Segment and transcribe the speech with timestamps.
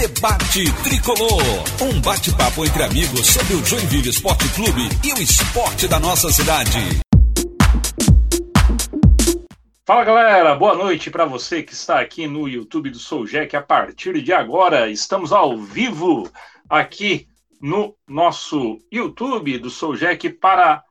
[0.00, 1.42] Debate Tricolor.
[1.82, 6.78] Um bate-papo entre amigos sobre o Joinville Esporte Clube e o esporte da nossa cidade.
[9.84, 13.54] Fala galera, boa noite para você que está aqui no YouTube do Sou Jack.
[13.54, 16.30] A partir de agora, estamos ao vivo
[16.66, 17.28] aqui
[17.60, 20.82] no nosso YouTube do Sou Jack para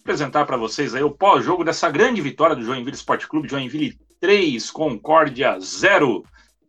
[0.00, 4.70] apresentar para vocês aí o pós-jogo dessa grande vitória do Joinville Esporte Clube, Joinville 3,
[4.70, 6.24] Concórdia 0.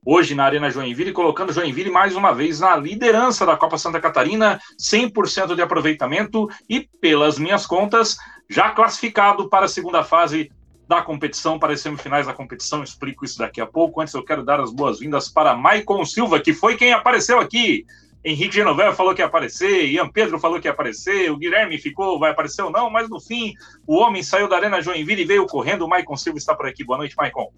[0.08, 4.60] Hoje na Arena Joinville, colocando Joinville mais uma vez na liderança da Copa Santa Catarina,
[4.80, 8.16] 100% de aproveitamento e, pelas minhas contas,
[8.48, 10.52] já classificado para a segunda fase
[10.88, 12.84] da competição, para as semifinais da competição.
[12.84, 14.00] Explico isso daqui a pouco.
[14.00, 17.84] Antes, eu quero dar as boas-vindas para Maicon Silva, que foi quem apareceu aqui
[18.26, 22.18] Henrique Genovel falou que ia aparecer, Ian Pedro falou que ia aparecer, o Guilherme ficou,
[22.18, 23.54] vai aparecer ou não, mas no fim,
[23.86, 25.86] o homem saiu da Arena Joinville e veio correndo.
[25.86, 26.84] O Maicon Silva está por aqui.
[26.84, 27.52] Boa noite, Maicon.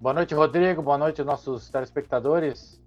[0.00, 0.80] Boa noite, Rodrigo.
[0.80, 2.80] Boa noite, nossos telespectadores.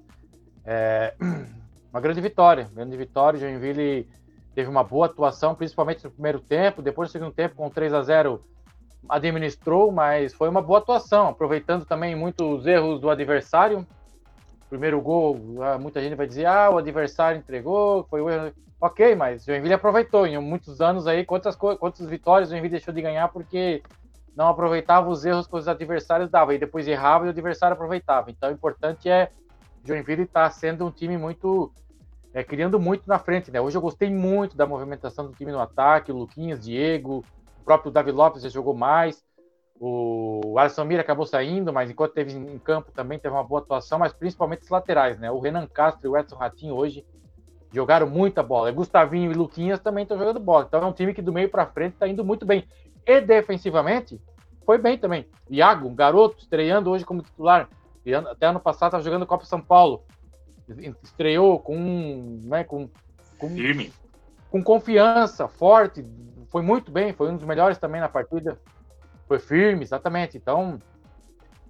[0.65, 1.13] É...
[1.91, 3.37] Uma grande vitória, grande vitória.
[3.37, 4.07] Joinville
[4.55, 6.81] teve uma boa atuação, principalmente no primeiro tempo.
[6.81, 8.41] Depois do segundo tempo, com 3 a 0
[9.09, 13.85] administrou, mas foi uma boa atuação, aproveitando também muitos erros do adversário
[14.71, 18.53] primeiro gol, ah, muita gente vai dizer, ah, o adversário entregou, foi o erro.
[18.79, 20.25] Ok, mas Joinville aproveitou.
[20.25, 23.83] Em muitos anos aí, quantas, quantas vitórias o Joinville deixou de ganhar porque
[24.35, 26.53] não aproveitava os erros que os adversários davam.
[26.53, 28.31] E depois errava e o adversário aproveitava.
[28.31, 29.29] Então, o importante é
[29.83, 31.71] Joinville estar tá sendo um time muito...
[32.33, 33.59] É, criando muito na frente, né?
[33.59, 37.25] Hoje eu gostei muito da movimentação do time no ataque, o Luquinhas, Diego,
[37.59, 39.21] o próprio Davi Lopes já jogou mais.
[39.83, 43.97] O Alisson Mira acabou saindo, mas enquanto teve em campo também teve uma boa atuação,
[43.97, 45.31] mas principalmente os laterais, né?
[45.31, 47.03] O Renan Castro e o Edson Ratinho hoje
[47.71, 48.71] jogaram muita bola.
[48.71, 50.65] Gustavinho e Luquinhas também estão jogando bola.
[50.67, 52.67] Então é um time que do meio para frente está indo muito bem.
[53.05, 54.19] E defensivamente
[54.65, 55.27] foi bem também.
[55.49, 57.67] Iago, um garoto, estreando hoje como titular.
[58.05, 60.03] E até ano passado estava jogando Copa São Paulo.
[61.03, 62.89] Estreou com, né, com,
[63.37, 63.91] com, Firme.
[64.49, 66.05] com confiança, forte.
[66.49, 68.59] Foi muito bem, foi um dos melhores também na partida.
[69.27, 70.37] Foi firme, exatamente.
[70.37, 70.79] Então,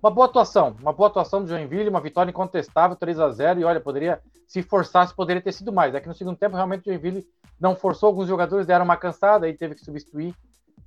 [0.02, 3.64] uma boa atuação, uma boa atuação do Joinville, uma vitória incontestável, 3 a 0 e
[3.64, 5.94] olha, poderia, se forçasse, poderia ter sido mais.
[5.94, 7.24] É que no segundo tempo, realmente, o Joinville
[7.60, 10.34] não forçou, alguns jogadores deram uma cansada, aí teve que substituir,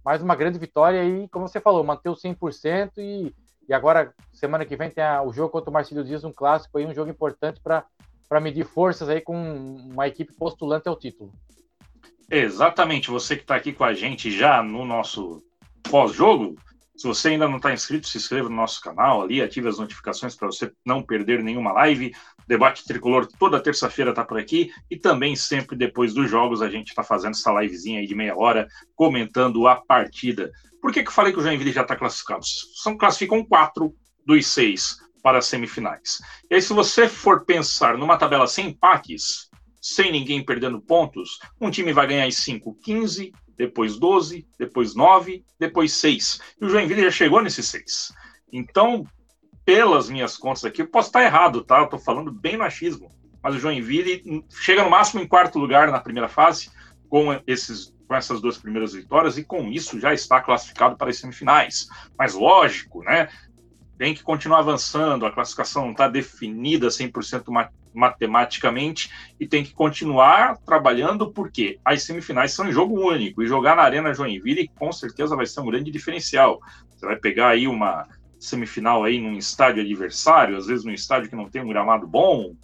[0.04, 3.34] mais uma grande vitória e, como você falou, manteve o 100% e,
[3.68, 6.76] e agora, semana que vem, tem a, o jogo contra o Marcelo Dias, um clássico
[6.76, 11.32] aí, um jogo importante para medir forças aí com uma equipe postulante ao título.
[12.30, 15.42] Exatamente, você que está aqui com a gente já no nosso
[15.90, 16.56] pós-jogo,
[16.96, 20.36] se você ainda não está inscrito, se inscreva no nosso canal ali, ative as notificações
[20.36, 22.14] para você não perder nenhuma live.
[22.46, 26.88] Debate Tricolor toda terça-feira está por aqui e também sempre depois dos jogos a gente
[26.88, 30.52] está fazendo essa livezinha aí de meia hora comentando a partida.
[30.80, 32.44] Por que, que eu falei que o Joinville já está classificado?
[32.82, 33.92] São, classificam quatro
[34.24, 36.18] dos seis para as semifinais.
[36.50, 39.48] E aí, se você for pensar numa tabela sem empates,
[39.80, 45.44] sem ninguém perdendo pontos, um time vai ganhar em 5, 15, depois 12, depois 9,
[45.58, 46.40] depois 6.
[46.60, 48.12] E o Joinville já chegou nesses 6.
[48.52, 49.06] Então,
[49.64, 51.78] pelas minhas contas aqui, eu posso estar errado, tá?
[51.78, 53.08] Eu estou falando bem no achismo.
[53.42, 56.70] Mas o Joinville chega no máximo em quarto lugar na primeira fase,
[57.08, 61.18] com, esses, com essas duas primeiras vitórias, e com isso já está classificado para as
[61.18, 61.86] semifinais.
[62.18, 63.28] Mas lógico, né?
[63.96, 67.44] Tem que continuar avançando, a classificação não está definida 100%
[67.94, 73.76] matematicamente e tem que continuar trabalhando porque as semifinais são em jogo único e jogar
[73.76, 76.60] na Arena Joinville com certeza vai ser um grande diferencial.
[76.90, 78.06] Você vai pegar aí uma
[78.38, 82.54] semifinal aí num estádio adversário, às vezes num estádio que não tem um gramado bom,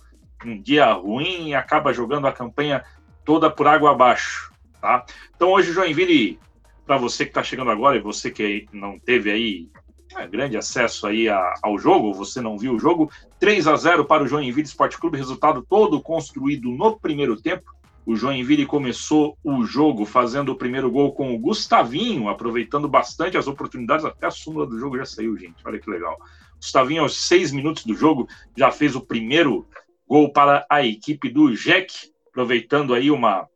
[0.44, 2.84] um dia ruim e acaba jogando a campanha
[3.24, 5.04] toda por água abaixo, tá?
[5.34, 6.40] Então hoje Joinville,
[6.84, 9.68] para você que está chegando agora e você que não teve aí
[10.16, 14.04] é, grande acesso aí a, ao jogo, você não viu o jogo, 3 a 0
[14.04, 17.70] para o Joinville Esporte Clube, resultado todo construído no primeiro tempo.
[18.04, 23.46] O Joinville começou o jogo fazendo o primeiro gol com o Gustavinho, aproveitando bastante as
[23.46, 26.18] oportunidades, até a súmula do jogo já saiu, gente, olha que legal.
[26.56, 28.26] Gustavinho, aos seis minutos do jogo,
[28.56, 29.66] já fez o primeiro
[30.08, 33.48] gol para a equipe do Jack, aproveitando aí uma,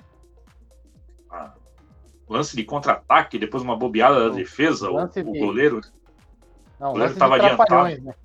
[1.28, 1.54] uma
[2.28, 5.80] lance de contra-ataque, depois uma bobeada da defesa, o, o goleiro
[6.84, 8.02] não, o goleiro estava adiantado.
[8.02, 8.14] Né?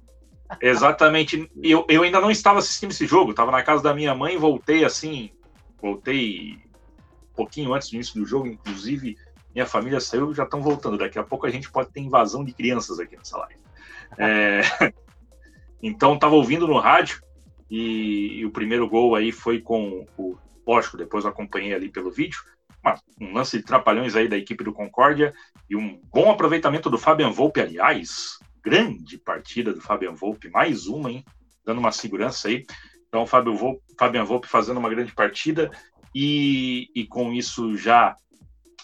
[0.61, 1.50] Exatamente.
[1.61, 4.83] Eu, eu ainda não estava assistindo esse jogo, estava na casa da minha mãe, voltei
[4.83, 5.31] assim,
[5.81, 6.57] voltei
[7.31, 9.17] um pouquinho antes do início do jogo, inclusive
[9.53, 10.97] minha família saiu, já estão voltando.
[10.97, 13.61] Daqui a pouco a gente pode ter invasão de crianças aqui nessa live.
[14.17, 14.61] É...
[15.81, 17.21] então estava ouvindo no rádio
[17.69, 20.35] e, e, o primeiro gol aí foi com o
[20.67, 22.41] lógico, depois eu acompanhei ali pelo vídeo.
[23.21, 25.33] um lance de trapalhões aí da equipe do Concórdia
[25.69, 31.11] e um bom aproveitamento do Fabian Volpe, aliás, grande partida do Fabian Volpe, mais uma,
[31.11, 31.23] hein?
[31.65, 32.65] Dando uma segurança aí.
[33.07, 35.71] Então, Fábio Volpe, Fabian Volpe fazendo uma grande partida
[36.13, 38.15] e, e com isso já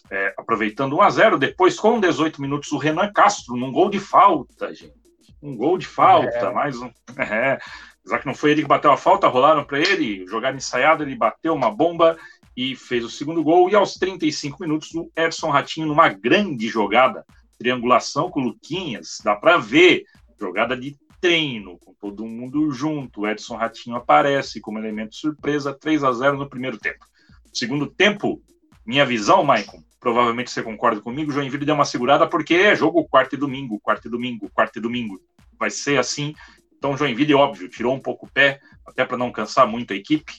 [0.09, 3.99] é, aproveitando 1 a 0 Depois, com 18 minutos, o Renan Castro, num gol de
[3.99, 4.93] falta, gente.
[5.41, 6.51] Um gol de falta, é.
[6.51, 6.89] mais um.
[7.17, 7.59] É,
[8.05, 11.15] já que não foi ele que bateu a falta, rolaram para ele, jogaram ensaiado, ele
[11.15, 12.17] bateu uma bomba
[12.55, 13.69] e fez o segundo gol.
[13.69, 17.25] E aos 35 minutos, o Edson Ratinho, numa grande jogada,
[17.57, 20.05] triangulação com o Luquinhas, dá para ver,
[20.39, 23.21] jogada de treino, com todo mundo junto.
[23.21, 27.05] O Edson Ratinho aparece como elemento surpresa, 3 a 0 no primeiro tempo.
[27.53, 28.41] Segundo tempo,
[28.85, 33.33] minha visão, Maicon, provavelmente você concorda comigo, Joinville deu uma segurada porque é jogo quarto
[33.33, 35.19] e domingo, quarto e domingo, quarto e domingo.
[35.57, 36.35] Vai ser assim.
[36.77, 40.31] Então, Joinville, óbvio, tirou um pouco o pé, até para não cansar muito a equipe.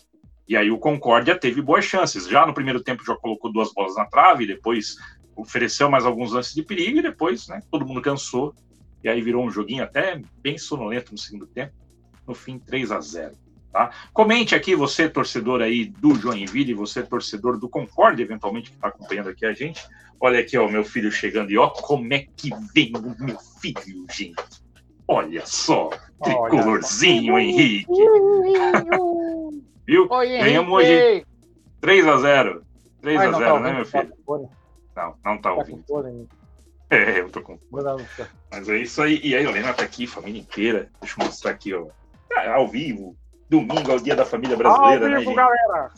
[0.48, 2.28] E aí o Concórdia teve boas chances.
[2.28, 4.96] Já no primeiro tempo já colocou duas bolas na trave, depois
[5.36, 8.54] ofereceu mais alguns lances de perigo e depois, né, todo mundo cansou.
[9.04, 11.72] E aí virou um joguinho até bem sonolento no segundo tempo.
[12.26, 13.36] No fim, 3 a 0
[13.76, 13.90] Tá?
[14.10, 19.28] Comente aqui, você torcedor aí do Joinville, você torcedor do Concorde, eventualmente, que está acompanhando
[19.28, 19.86] aqui a gente.
[20.18, 24.06] Olha aqui, ó, meu filho chegando e ó, como é que vem o meu filho,
[24.10, 24.34] gente.
[25.06, 25.90] Olha só,
[26.24, 27.42] tricolorzinho, Olha.
[27.42, 27.92] Henrique.
[29.86, 30.06] Viu?
[30.10, 31.26] Oi, Ganhamos hoje
[31.80, 32.62] 3 a 0
[33.02, 34.12] 3 Ai, a 0 tá né, meu filho?
[34.96, 35.84] Não, não tá, tá ouvindo.
[36.88, 37.58] É, eu tô com.
[38.50, 39.20] Mas é isso aí.
[39.22, 40.88] E aí, Helena tá aqui, família inteira.
[41.00, 41.86] Deixa eu mostrar aqui, ó.
[42.34, 43.16] Ah, ao vivo,
[43.48, 45.36] Domingo é o dia da família brasileira, né, vivo, né, gente?
[45.36, 45.90] galera!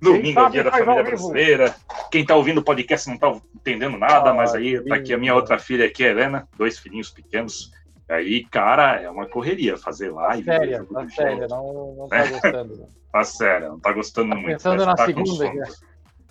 [0.00, 1.76] Domingo é o dia da família brasileira.
[2.10, 5.18] Quem tá ouvindo o podcast não tá entendendo nada, ah, mas aí tá aqui a
[5.18, 7.70] minha outra filha aqui, a Helena, dois filhinhos pequenos.
[8.08, 10.44] Aí, cara, é uma correria fazer live.
[10.44, 12.28] Tá sério, tá sério, não, não tá é.
[12.28, 12.76] gostando.
[12.76, 12.86] Né?
[13.12, 14.56] tá sério, não tá gostando tá muito.
[14.56, 15.89] Pensando na tá segunda já.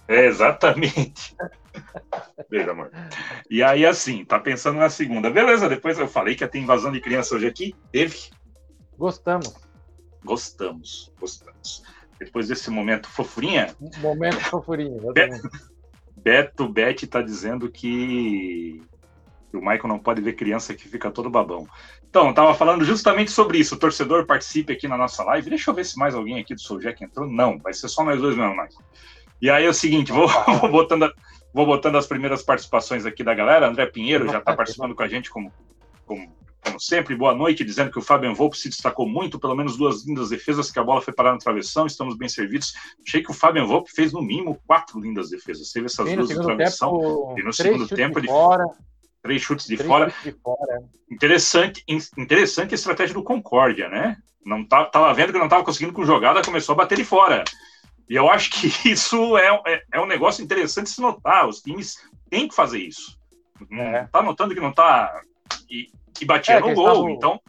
[0.10, 1.36] É, exatamente.
[2.50, 2.92] Beijo, amor.
[3.48, 5.30] E aí, assim, tá pensando na segunda.
[5.30, 7.76] Beleza, depois eu falei que ia ter invasão de criança hoje aqui.
[7.92, 8.18] Teve.
[8.98, 9.54] Gostamos.
[10.26, 11.84] Gostamos, gostamos.
[12.20, 13.76] Depois desse momento fofurinha.
[14.00, 15.50] Momento fofurinha, Beto,
[16.18, 18.82] Beto Bete está dizendo que
[19.54, 21.68] o Michael não pode ver criança que fica todo babão.
[22.10, 23.76] Então, estava falando justamente sobre isso.
[23.76, 25.52] O torcedor participe aqui na nossa live.
[25.52, 27.30] Deixa eu ver se mais alguém aqui do Soul Jack entrou.
[27.30, 28.84] Não, vai ser só nós dois mesmo, Michael.
[29.42, 30.28] E aí é o seguinte, vou,
[30.60, 31.12] vou, botando,
[31.54, 33.68] vou botando as primeiras participações aqui da galera.
[33.68, 35.52] André Pinheiro já está participando com a gente como,
[36.06, 39.78] como como sempre, boa noite, dizendo que o Fabian Volpe se destacou muito, pelo menos
[39.78, 42.74] duas lindas defesas, que a bola foi parar no travessão, estamos bem servidos.
[43.06, 45.72] Achei que o Fabian Volpe fez no mínimo quatro lindas defesas.
[45.72, 46.92] Teve essas duas de travessão.
[46.92, 48.28] Tempo, e no segundo tempo ele.
[48.28, 48.66] Fora.
[49.22, 50.10] Três chutes de, três fora.
[50.10, 50.84] Chutes de fora.
[51.12, 51.84] Interessante,
[52.18, 54.18] interessante a estratégia do Concórdia, né?
[54.46, 57.44] Não tá, tava vendo que não estava conseguindo com jogada, começou a bater de fora.
[58.10, 61.48] E eu acho que isso é, é, é um negócio interessante se notar.
[61.48, 61.96] Os times
[62.30, 63.18] têm que fazer isso.
[63.72, 64.06] É.
[64.06, 65.22] Tá notando que não tá.
[65.70, 66.88] E, que batia é, no gol.
[66.88, 67.42] Estavam, então.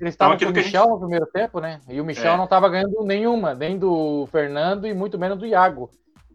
[0.00, 0.90] Eles estavam então, com o Michel gente...
[0.90, 1.80] no primeiro tempo, né?
[1.88, 2.36] E o Michel é.
[2.36, 5.90] não estava ganhando nenhuma, nem do Fernando e muito menos do Iago.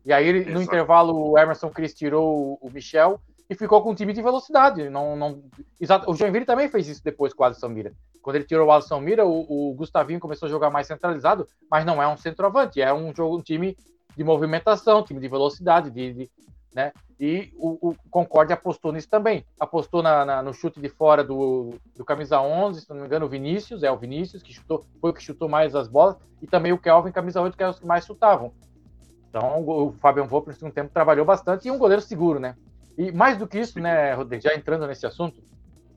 [0.06, 4.14] E aí, no intervalo, o Emerson Cris tirou o Michel e ficou com um time
[4.14, 4.90] de velocidade.
[4.90, 5.44] Não, não...
[5.80, 6.10] Exato.
[6.10, 7.94] O Joinville também fez isso depois com o Alisson Mira.
[8.22, 11.86] Quando ele tirou o Alisson Mira, o, o, Gustavinho começou a jogar mais centralizado, mas
[11.86, 13.78] não é um centroavante, é um jogo, um time
[14.18, 16.32] de movimentação, time de velocidade, de, de
[16.76, 16.92] né?
[17.20, 19.46] E o, o Concorde apostou nisso também.
[19.60, 23.26] Apostou na, na, no chute de fora do, do camisa 11, se não me engano,
[23.26, 26.46] o Vinícius, é o Vinícius que chutou, foi o que chutou mais as bolas, e
[26.46, 28.52] também o Kelvin, camisa 8, que é os que mais chutavam.
[29.30, 32.56] Então o Fabian Volpe, no segundo tempo, trabalhou bastante e um goleiro seguro, né?
[32.98, 35.42] E mais do que isso, né, Rodrigo, já entrando nesse assunto,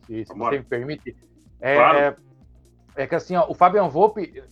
[0.07, 1.17] se, se você me permite,
[1.61, 2.17] é, claro.
[2.97, 4.43] é, que assim, ó, o Fabian Volpe,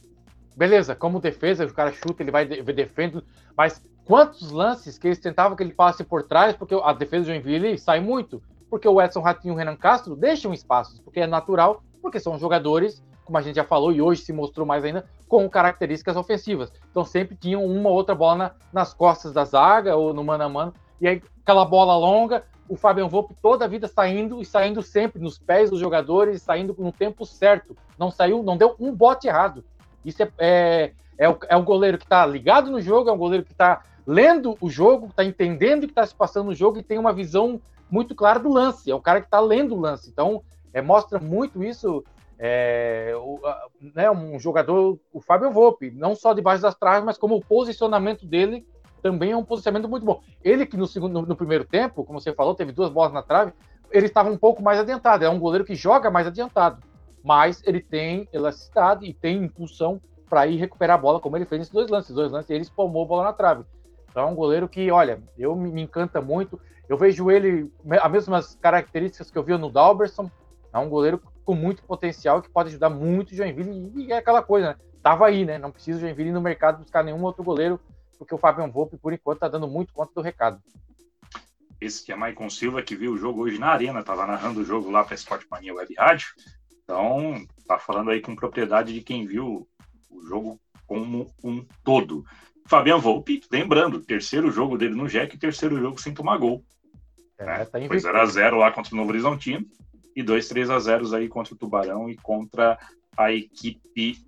[0.56, 3.22] beleza, como defesa, o cara chuta, ele vai defendendo,
[3.56, 7.26] mas quantos lances que eles tentavam que ele passe por trás, porque a defesa do
[7.26, 11.26] Joinville sai muito, porque o Edson Ratinho e o Renan Castro deixam espaços, porque é
[11.26, 15.04] natural, porque são jogadores, como a gente já falou e hoje se mostrou mais ainda,
[15.28, 16.72] com características ofensivas.
[16.90, 20.44] Então sempre tinham uma ou outra bola na, nas costas da zaga ou no mano
[20.44, 24.44] a mano, e aí aquela bola longa, o Fabian Volpe toda a vida saindo e
[24.44, 27.76] saindo sempre nos pés dos jogadores, saindo no tempo certo.
[27.98, 29.64] Não saiu, não deu um bote errado.
[30.04, 33.18] Isso é, é, é, o, é um goleiro que está ligado no jogo, é um
[33.18, 36.78] goleiro que está lendo o jogo, está entendendo o que está se passando no jogo
[36.78, 38.90] e tem uma visão muito clara do lance.
[38.90, 40.10] É o cara que está lendo o lance.
[40.10, 42.04] Então, é, mostra muito isso.
[42.38, 43.40] É, o,
[43.94, 48.24] né, um jogador, o Fábio Volpe, não só debaixo das traves, mas como o posicionamento
[48.24, 48.64] dele
[49.02, 50.20] também é um posicionamento muito bom.
[50.42, 53.52] Ele que no segundo, no, primeiro tempo, como você falou, teve duas bolas na trave,
[53.90, 55.24] ele estava um pouco mais adiantado.
[55.24, 56.82] É um goleiro que joga mais adiantado,
[57.22, 61.60] mas ele tem elasticidade e tem impulsão para ir recuperar a bola, como ele fez
[61.60, 62.14] nesses dois lances.
[62.14, 63.64] Dois lances, ele espalmou a bola na trave.
[64.10, 66.60] Então é um goleiro que, olha, eu me, me encanta muito.
[66.88, 70.30] Eu vejo ele as mesmas características que eu vi no Dalberson.
[70.72, 73.92] É um goleiro com muito potencial que pode ajudar muito o Joinville.
[73.96, 74.76] E é aquela coisa, né?
[75.02, 75.58] tava aí, né?
[75.58, 77.80] Não precisa o Joinville ir no mercado buscar nenhum outro goleiro,
[78.18, 80.60] porque o Fabian Volpe, por enquanto, tá dando muito conta do recado.
[81.80, 84.64] Esse que é Maicon Silva, que viu o jogo hoje na Arena, tava narrando o
[84.64, 86.28] jogo lá para Sport Mania Web Rádio.
[86.82, 89.68] Então, tá falando aí com propriedade de quem viu
[90.10, 92.24] o jogo como um todo.
[92.66, 96.64] Fabian Volpe, lembrando, terceiro jogo dele no Jack, terceiro jogo sem tomar gol.
[97.38, 97.64] É, né?
[97.64, 99.64] tá Foi 0x0 lá contra o Novo Horizontino
[100.16, 102.76] e 2 3 a 0 aí contra o Tubarão e contra
[103.16, 104.18] a equipe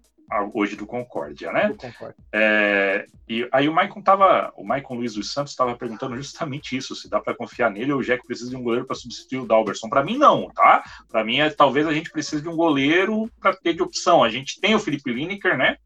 [0.55, 1.69] hoje do Concórdia, né?
[1.69, 2.17] Do Concórdia.
[2.33, 6.95] É, e aí o Maicon tava, o Maicon Luiz dos Santos estava perguntando justamente isso,
[6.95, 9.47] se dá para confiar nele ou o Jack precisa de um goleiro para substituir o
[9.47, 9.89] Dalberson.
[9.89, 10.85] Para mim não, tá?
[11.09, 14.23] Para mim é talvez a gente precise de um goleiro para ter de opção.
[14.23, 15.77] A gente tem o Felipe Lineker, né?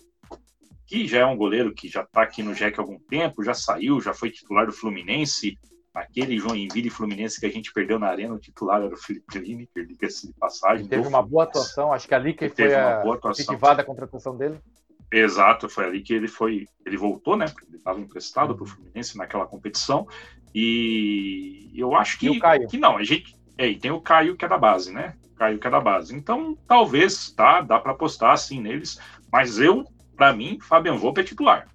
[0.87, 3.55] Que já é um goleiro que já está aqui no Jack há algum tempo, já
[3.55, 5.59] saiu, já foi titular do Fluminense,
[5.95, 9.39] Aquele Joinville e Fluminense que a gente perdeu na arena, o titular era o Felipe
[9.39, 10.89] Lineker, diga-se de passagem.
[10.89, 14.59] teve uma boa atuação, acho que ali que foi a efetivada a contratação dele.
[15.13, 17.47] Exato, foi ali que ele foi, ele voltou, né?
[17.47, 18.57] Porque ele estava emprestado uhum.
[18.57, 20.09] para o Fluminense naquela competição.
[20.53, 23.37] E eu acho que, que não, a gente.
[23.57, 25.15] É, e tem o Caio que é da base, né?
[25.37, 26.13] Caio que é da base.
[26.15, 28.99] Então, talvez, tá, dá para apostar assim neles,
[29.31, 29.85] mas eu,
[30.17, 31.69] para mim, Fabian Volpe é titular.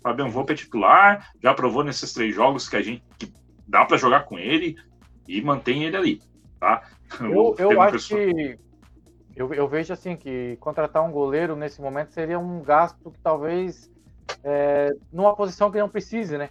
[0.00, 3.32] Fabian Volpe é titular, já provou nesses três jogos que a gente que
[3.68, 4.76] dá para jogar com ele
[5.28, 6.22] e mantém ele ali,
[6.58, 6.82] tá?
[7.20, 8.20] Eu, eu acho pessoa...
[8.20, 8.58] que
[9.36, 13.88] eu, eu, vejo assim que contratar um goleiro nesse momento seria um gasto que talvez
[14.42, 16.50] é, numa posição que não precise, né?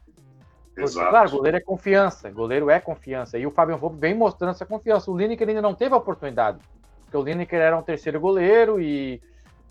[0.68, 1.10] Porque, Exato.
[1.10, 3.38] Claro, goleiro é confiança, goleiro é confiança.
[3.38, 5.10] E o Fábio Volpe vem mostrando essa confiança.
[5.12, 6.60] O Lineker ainda não teve a oportunidade,
[7.02, 9.22] porque o Lineker era um terceiro goleiro e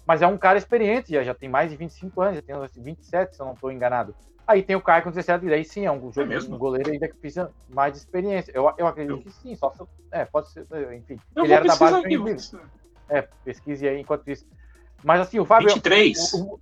[0.06, 3.34] mas é um cara experiente, já, já tem mais de 25 anos, já tem 27,
[3.34, 4.14] se eu não estou enganado.
[4.46, 6.92] Aí tem o Caio com 17, e daí sim, é um, jogo, é um goleiro
[6.92, 8.52] ainda que precisa mais de experiência.
[8.54, 9.22] Eu, eu acredito eu...
[9.22, 9.82] que sim, só se,
[10.12, 11.18] é, pode ser, enfim.
[11.34, 12.16] Eu ele era da base aqui,
[13.08, 14.46] É, pesquise aí enquanto isso.
[15.02, 15.68] Mas assim, o Fábio.
[15.68, 16.32] 23.
[16.34, 16.60] O, o,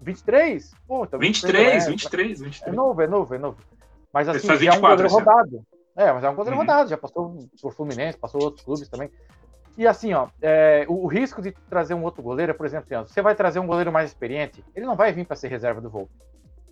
[0.00, 0.74] 23?
[0.86, 2.72] Pô, tá 23, 23, 23.
[2.72, 3.58] É novo, é novo, é novo.
[4.12, 5.66] Mas assim, é um goleiro rodado.
[5.96, 6.62] É, mas é um goleiro uhum.
[6.62, 9.10] rodado, já passou por Fluminense, passou outros clubes também.
[9.76, 13.20] E assim, ó, é, o, o, risco de trazer um outro goleiro, por exemplo, você
[13.20, 16.12] vai trazer um goleiro mais experiente, ele não vai vir para ser reserva do Volpe.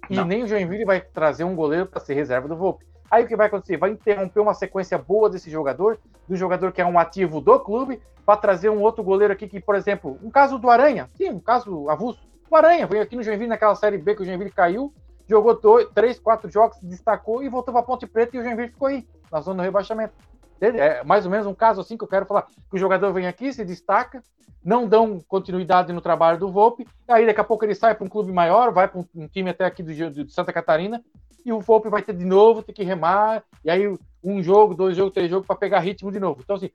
[0.09, 0.25] E não.
[0.25, 2.85] nem o Joinville vai trazer um goleiro para ser reserva do Volpe.
[3.11, 3.77] Aí o que vai acontecer?
[3.77, 8.01] Vai interromper uma sequência boa desse jogador, do jogador que é um ativo do clube,
[8.25, 11.41] para trazer um outro goleiro aqui que, por exemplo, um caso do Aranha, sim, um
[11.41, 12.23] caso avulso.
[12.49, 14.93] O Aranha veio aqui no Joinville naquela Série B que o Joinville caiu,
[15.29, 18.89] jogou dois, três, quatro jogos, destacou e voltou para Ponte Preta e o Joinville ficou
[18.89, 20.15] aí, na zona do rebaixamento.
[20.69, 22.43] É mais ou menos um caso assim que eu quero falar.
[22.43, 24.23] Que o jogador vem aqui, se destaca,
[24.65, 28.09] não dão continuidade no trabalho do Volpe, aí daqui a pouco ele sai para um
[28.09, 31.03] clube maior, vai para um, time até aqui do, de Santa Catarina,
[31.45, 33.93] e o Volpe vai ter de novo, ter que remar, e aí
[34.23, 36.41] um jogo, dois jogos, três jogos para pegar ritmo de novo.
[36.45, 36.71] Então, assim,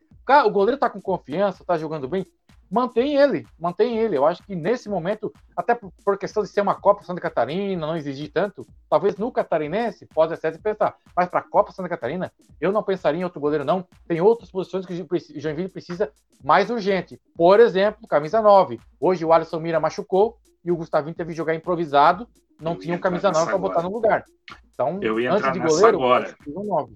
[0.46, 2.25] o goleiro está com confiança, está jogando bem,
[2.70, 4.18] mantém ele, mantém ele.
[4.18, 7.96] Eu acho que nesse momento, até por, questão de ser uma Copa Santa Catarina, não
[7.96, 12.32] exigir tanto, talvez no Catarinense pode ser de pensar, mas para a Copa Santa Catarina,
[12.60, 13.88] eu não pensaria em outro goleiro, não.
[14.08, 16.12] Tem outras posições que o Joinville precisa
[16.44, 17.20] mais urgente.
[17.36, 18.80] Por exemplo, camisa 9.
[19.00, 22.28] Hoje o Alisson Mira machucou e o Gustavinho teve que jogar improvisado,
[22.60, 24.24] não eu tinha um camisa 9 para botar no lugar.
[24.74, 26.36] Então, eu ia antes de goleiro, agora.
[26.48, 26.94] Um 9.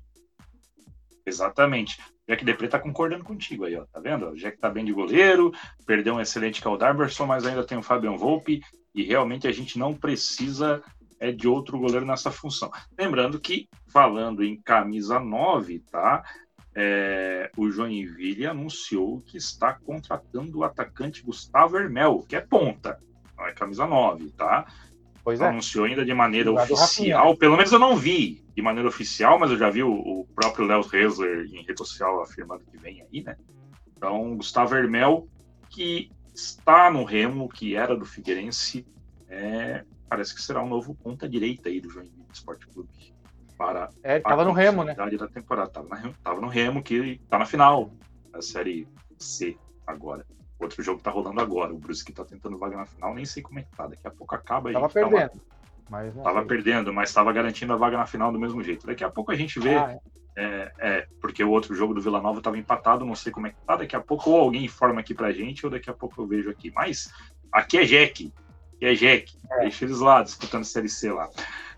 [1.25, 1.99] Exatamente.
[2.31, 3.83] Jack Depre tá concordando contigo aí, ó.
[3.91, 4.29] Tá vendo?
[4.29, 5.51] O Jack tá bem de goleiro,
[5.85, 8.61] perdeu um excelente Caldarberson, mas ainda tem o Fabian Volpe,
[8.95, 10.81] e realmente a gente não precisa
[11.19, 12.71] é, de outro goleiro nessa função.
[12.97, 16.23] Lembrando que, falando em camisa 9, tá?
[16.73, 22.97] É, o Joinville anunciou que está contratando o atacante Gustavo Hermel, que é ponta,
[23.37, 24.65] não é camisa 9, tá?
[25.23, 25.47] Pois é.
[25.47, 29.57] Anunciou ainda de maneira oficial, pelo menos eu não vi de maneira oficial, mas eu
[29.57, 33.35] já vi o, o próprio Léo Hesler em rede social afirmando que vem aí, né?
[33.95, 35.27] Então, Gustavo Hermel,
[35.69, 38.85] que está no Remo, que era do Figueirense,
[39.29, 42.89] é, parece que será um novo ponta-direita aí do Joinville Esporte Clube.
[43.57, 44.95] Para é, ele estava no Remo, né?
[44.95, 45.71] da temporada.
[46.17, 47.91] Estava no Remo, que está na final
[48.31, 48.87] da Série
[49.19, 50.25] C agora.
[50.61, 51.73] Outro jogo tá rolando agora.
[51.73, 53.87] O Brusque tá tentando vaga na final, nem sei como é que tá.
[53.87, 54.73] Daqui a pouco acaba e.
[54.73, 55.29] Tava perdendo.
[55.29, 55.41] Tava,
[55.89, 56.47] mas tava sei.
[56.47, 58.85] perdendo, mas tava garantindo a vaga na final do mesmo jeito.
[58.85, 59.75] Daqui a pouco a gente vê.
[59.75, 60.21] Ah, é.
[60.33, 63.49] É, é, porque o outro jogo do Vila Nova estava empatado, não sei como é
[63.49, 63.75] que tá.
[63.75, 66.49] Daqui a pouco ou alguém informa aqui pra gente, ou daqui a pouco eu vejo
[66.49, 66.71] aqui.
[66.73, 67.11] Mas
[67.51, 68.31] aqui é Jack.
[68.75, 69.37] Aqui é Jack.
[69.51, 69.59] É.
[69.61, 71.29] Deixa eles lá, disputando Série C lá.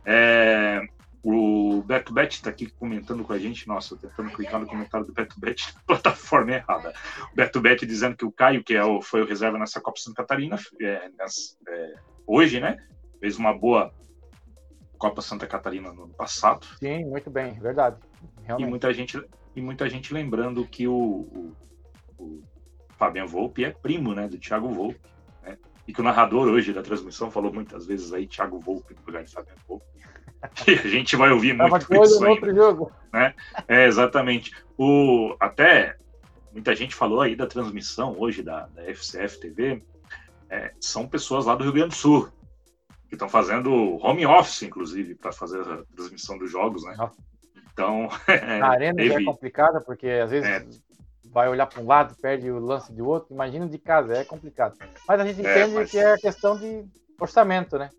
[0.06, 0.82] É,
[1.24, 5.14] o Beto Bet está aqui comentando com a gente, nossa, tentando clicar no comentário do
[5.14, 6.94] Beto Bet plataforma errada.
[7.32, 9.98] O Beto Bet dizendo que o Caio, que é o, foi o reserva nessa Copa
[10.00, 11.10] Santa Catarina, é,
[11.70, 11.96] é,
[12.28, 12.78] hoje, né?
[13.22, 13.94] Fez uma boa
[14.98, 16.68] Copa Santa Catarina no ano passado.
[16.78, 17.96] Sim, muito bem, verdade.
[18.44, 18.68] Realmente.
[18.68, 19.24] E muita gente,
[19.56, 21.56] e muita gente lembrando que o, o,
[22.18, 22.44] o
[22.98, 25.00] Fabian Volpe é primo, né, do Thiago Volpe.
[25.42, 25.58] Né?
[25.88, 29.24] e que o narrador hoje da transmissão falou muitas vezes aí, Thiago Volpe, no lugar
[29.24, 29.86] de Fabiano Volpe.
[30.68, 32.92] E a gente vai ouvir muito Tava isso no outro jogo.
[33.12, 33.34] Né?
[33.68, 34.52] É, exatamente.
[34.78, 35.96] O, até
[36.54, 39.84] muita gente falou aí da transmissão hoje da, da FCF TV,
[40.50, 42.30] é, são pessoas lá do Rio Grande do Sul,
[43.08, 46.96] que estão fazendo home office, inclusive, para fazer a transmissão dos jogos, né?
[47.72, 48.08] Então.
[48.62, 49.16] a arena teve...
[49.16, 50.66] é complicada, porque às vezes é.
[51.32, 53.34] vai olhar para um lado, perde o lance de outro.
[53.34, 54.78] Imagina de casa, é complicado.
[55.08, 55.92] Mas a gente é, entende mas...
[55.92, 56.86] que é questão de
[57.20, 57.90] orçamento, né?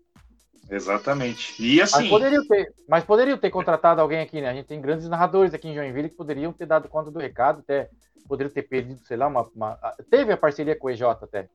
[0.69, 1.55] Exatamente.
[1.61, 2.01] E assim.
[2.01, 4.49] Mas poderiam, ter, mas poderiam ter contratado alguém aqui, né?
[4.49, 7.59] A gente tem grandes narradores aqui em Joinville que poderiam ter dado conta do recado,
[7.59, 7.89] até
[8.27, 9.75] poderiam ter perdido, sei lá, uma, uma...
[10.09, 11.47] Teve a parceria com o EJ até.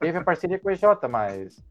[0.00, 1.62] Teve a parceria com o EJ, mas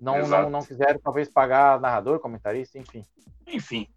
[0.00, 3.02] não, não, não quiseram talvez pagar narrador, comentarista, enfim.
[3.46, 3.88] Enfim.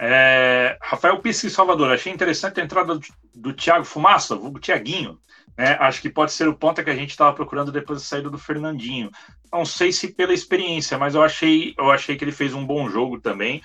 [0.00, 3.00] É, Rafael Pisci Salvador, achei interessante a entrada
[3.34, 5.18] do, Thiago Fumaça, o Tiaguinho.
[5.56, 5.76] Né?
[5.80, 8.38] Acho que pode ser o ponto que a gente estava procurando depois da saída do
[8.38, 9.10] Fernandinho.
[9.52, 12.88] Não sei se pela experiência, mas eu achei, eu achei que ele fez um bom
[12.88, 13.60] jogo também.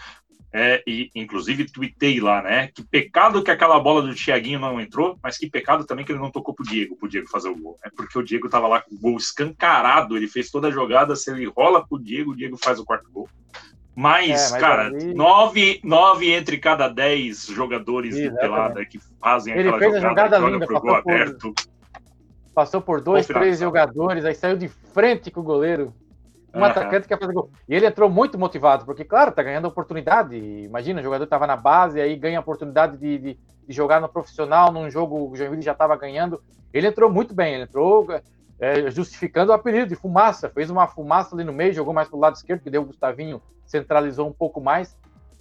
[0.55, 2.67] É, e inclusive tuitei lá, né?
[2.67, 6.19] Que pecado que aquela bola do Thiaguinho não entrou, mas que pecado também que ele
[6.19, 7.89] não tocou pro Diego, pro Diego fazer o gol, né?
[7.95, 11.31] Porque o Diego tava lá com o gol escancarado, ele fez toda a jogada, se
[11.31, 13.27] ele rola pro Diego, o Diego faz o quarto gol.
[13.95, 15.13] Mas, é, mas cara, ali...
[15.13, 20.39] nove, nove entre cada dez jogadores Sim, do Pelada que fazem ele aquela jogada, jogada
[20.39, 21.53] linda, pro gol aberto.
[22.55, 25.93] Passou por dois, três jogadores, aí saiu de frente com o goleiro.
[26.53, 26.65] Um uhum.
[26.65, 27.49] atacante que ia fazer gol.
[27.67, 30.35] E ele entrou muito motivado, porque, claro, tá ganhando oportunidade.
[30.37, 34.07] Imagina, o jogador tava na base, aí ganha a oportunidade de, de, de jogar no
[34.07, 36.43] profissional, num jogo o Joinville já estava ganhando.
[36.71, 38.07] Ele entrou muito bem, ele entrou
[38.63, 40.49] é, justificando o apelido de fumaça.
[40.49, 43.41] Fez uma fumaça ali no meio, jogou mais pro lado esquerdo, que deu o Gustavinho,
[43.65, 44.97] centralizou um pouco mais.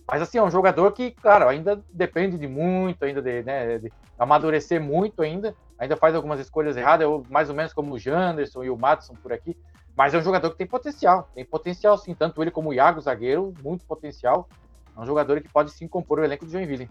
[0.09, 3.93] Mas assim, é um jogador que, claro, ainda depende de muito, ainda de, né, de
[4.19, 5.55] amadurecer muito ainda.
[5.79, 9.33] Ainda faz algumas escolhas erradas, mais ou menos como o Janderson e o Matson por
[9.33, 9.57] aqui.
[9.97, 13.01] Mas é um jogador que tem potencial, tem potencial sim, tanto ele como o Iago,
[13.01, 14.49] zagueiro, muito potencial.
[14.97, 16.91] É um jogador que pode sim compor o elenco do Joinville.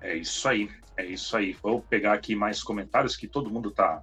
[0.00, 1.56] É isso aí, é isso aí.
[1.60, 4.02] Vou pegar aqui mais comentários que todo mundo tá,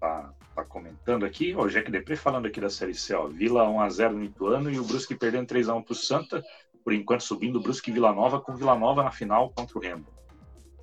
[0.00, 1.54] tá, tá comentando aqui.
[1.54, 3.28] O Jack Depre falando aqui da Série C, ó.
[3.28, 6.42] Vila 1x0 no Ituano e o Brusque perdendo 3x1 pro Santa.
[6.82, 10.06] Por enquanto subindo o Brusque Vila Nova com Vila Nova na final contra o Remo.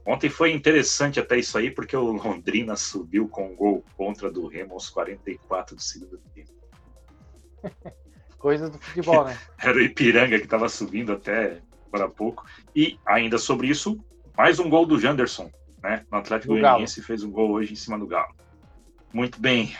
[0.05, 4.47] Ontem foi interessante até isso aí, porque o Londrina subiu com um gol contra do
[4.47, 6.51] Remo aos 44 do segundo tempo.
[8.37, 9.37] Coisa do futebol, né?
[9.59, 11.59] Era o Ipiranga que estava subindo até
[11.91, 12.45] para pouco.
[12.75, 13.99] E ainda sobre isso,
[14.37, 15.51] mais um gol do Janderson,
[15.81, 16.05] né?
[16.11, 18.33] No Atlético Goianiense fez um gol hoje em cima do Galo.
[19.17, 19.75] Muito bem.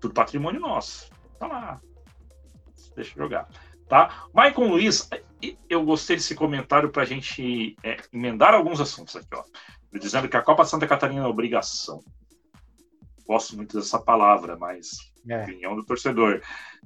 [0.00, 1.10] Tudo patrimônio nosso.
[1.38, 1.80] Tá lá.
[2.96, 3.46] Deixa eu jogar.
[3.86, 4.24] Tá?
[4.32, 5.06] Maicon Luiz,
[5.68, 9.44] eu gostei desse comentário para a gente é, emendar alguns assuntos aqui, ó.
[9.92, 12.02] Dizendo que a Copa Santa Catarina é obrigação.
[13.26, 15.42] Gosto muito dessa palavra, mas é.
[15.42, 16.40] opinião do torcedor.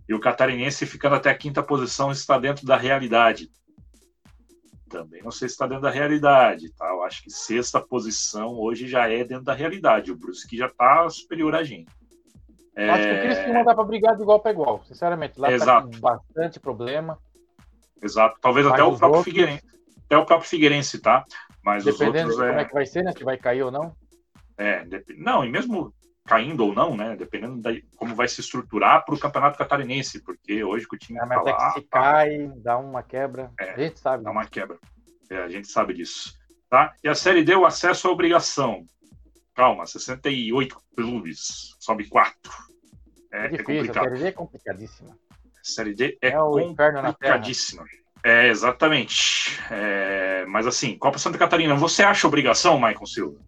[0.09, 3.53] E o catarinense ficando até a quinta posição está dentro da realidade.
[4.89, 6.89] Também não sei se está dentro da realidade, tá?
[6.89, 10.13] Eu acho que sexta posição hoje já é dentro da realidade.
[10.13, 11.91] O Brusque já está superior a gente.
[12.77, 12.91] É...
[12.91, 15.41] Acho que o Criciúma dá para brigar de igual para igual, sinceramente.
[15.41, 15.89] Lá Exato.
[15.89, 17.19] tá com bastante problema.
[18.01, 18.39] Exato.
[18.41, 19.25] Talvez até o próprio outros...
[19.25, 19.65] Figueirense.
[20.05, 21.25] Até o próprio Figueirense, tá?
[21.65, 22.63] Mas Dependendo os outros, de como é...
[22.63, 23.13] é que vai ser, né?
[23.13, 23.97] Se vai cair ou não.
[24.59, 25.93] É, não, e mesmo
[26.27, 27.17] caindo ou não, né?
[27.17, 31.19] Dependendo de como vai se estruturar para o campeonato catarinense, porque hoje que o time.
[31.19, 32.01] É, mas tá é lá, que se tá...
[32.01, 33.51] cai, dá uma quebra.
[33.59, 34.25] É, a gente sabe.
[34.25, 34.79] Dá uma quebra.
[35.31, 36.35] É, a gente sabe disso.
[36.69, 36.93] Tá?
[37.03, 38.85] E a série D, o acesso à obrigação.
[39.55, 42.53] Calma, 68 clubes, sobe 4.
[43.33, 44.07] É, é, difícil, é complicado.
[44.07, 45.19] A série D é complicadíssima.
[45.63, 47.85] Série D é, é complicadíssima.
[48.23, 49.59] É, exatamente.
[49.71, 53.39] É, mas assim, Copa Santa Catarina, você acha obrigação, Maicon Silva?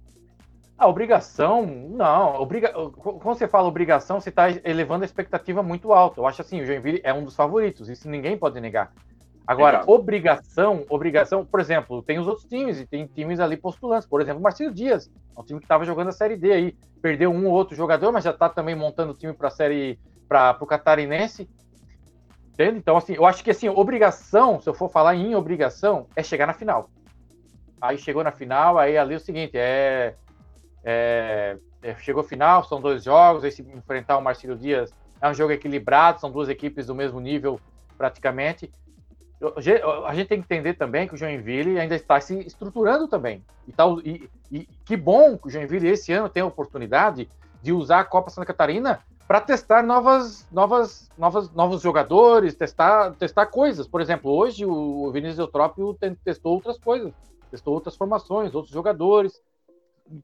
[0.79, 2.41] A obrigação, não.
[2.41, 2.73] Obriga...
[2.73, 6.21] Quando você fala obrigação, você está elevando a expectativa muito alta.
[6.21, 8.93] Eu acho assim, o Joinville é um dos favoritos, isso ninguém pode negar.
[9.45, 14.07] Agora, obrigação, obrigação, por exemplo, tem os outros times, e tem times ali postulantes.
[14.07, 16.77] Por exemplo, o Marcelo Dias, é um time que estava jogando a Série D aí.
[17.01, 19.99] Perdeu um ou outro jogador, mas já está também montando o time para a Série,
[20.29, 21.49] para o Catarinense.
[22.53, 22.79] Entende?
[22.79, 26.47] Então, assim, eu acho que assim, obrigação, se eu for falar em obrigação, é chegar
[26.47, 26.91] na final.
[27.81, 30.15] Aí chegou na final, aí ali é o seguinte, é,
[30.85, 35.35] é, é chegou final, são dois jogos, aí se enfrentar o Marcelo Dias é um
[35.35, 37.61] jogo equilibrado, são duas equipes do mesmo nível
[37.97, 38.71] praticamente.
[40.07, 43.45] A gente tem que entender também que o Joinville ainda está se estruturando também.
[43.67, 47.29] E, tá, e, e que bom que o Joinville esse ano tem a oportunidade
[47.63, 53.47] de usar a Copa Santa Catarina para testar novas, novas, novas, novos jogadores, testar, testar
[53.47, 53.87] coisas.
[53.87, 57.13] Por exemplo, hoje o Vinícius Eutrópio testou outras coisas,
[57.51, 59.41] testou outras formações, outros jogadores.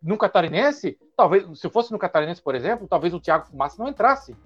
[0.02, 4.36] No Catarinense, talvez, se fosse no Catarinense, por exemplo, talvez o Thiago Fumaça não entrasse.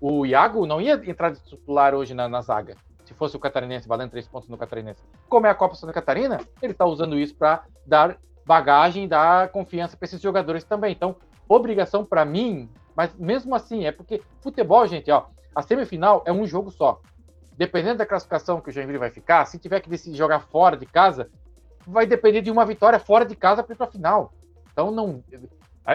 [0.00, 3.86] O Iago não ia entrar de titular hoje na, na zaga, se fosse o Catarinense,
[3.86, 5.02] valendo três pontos no Catarinense.
[5.28, 9.96] Como é a Copa Santa Catarina, ele está usando isso para dar bagagem, dar confiança
[9.96, 10.92] para esses jogadores também.
[10.92, 11.16] Então,
[11.48, 16.46] obrigação para mim, mas mesmo assim, é porque futebol, gente, ó, a semifinal é um
[16.46, 17.00] jogo só.
[17.56, 20.86] Dependendo da classificação que o Joinville vai ficar, se tiver que decidir jogar fora de
[20.86, 21.30] casa,
[21.86, 24.32] vai depender de uma vitória fora de casa para ir para a final.
[24.72, 25.22] Então não.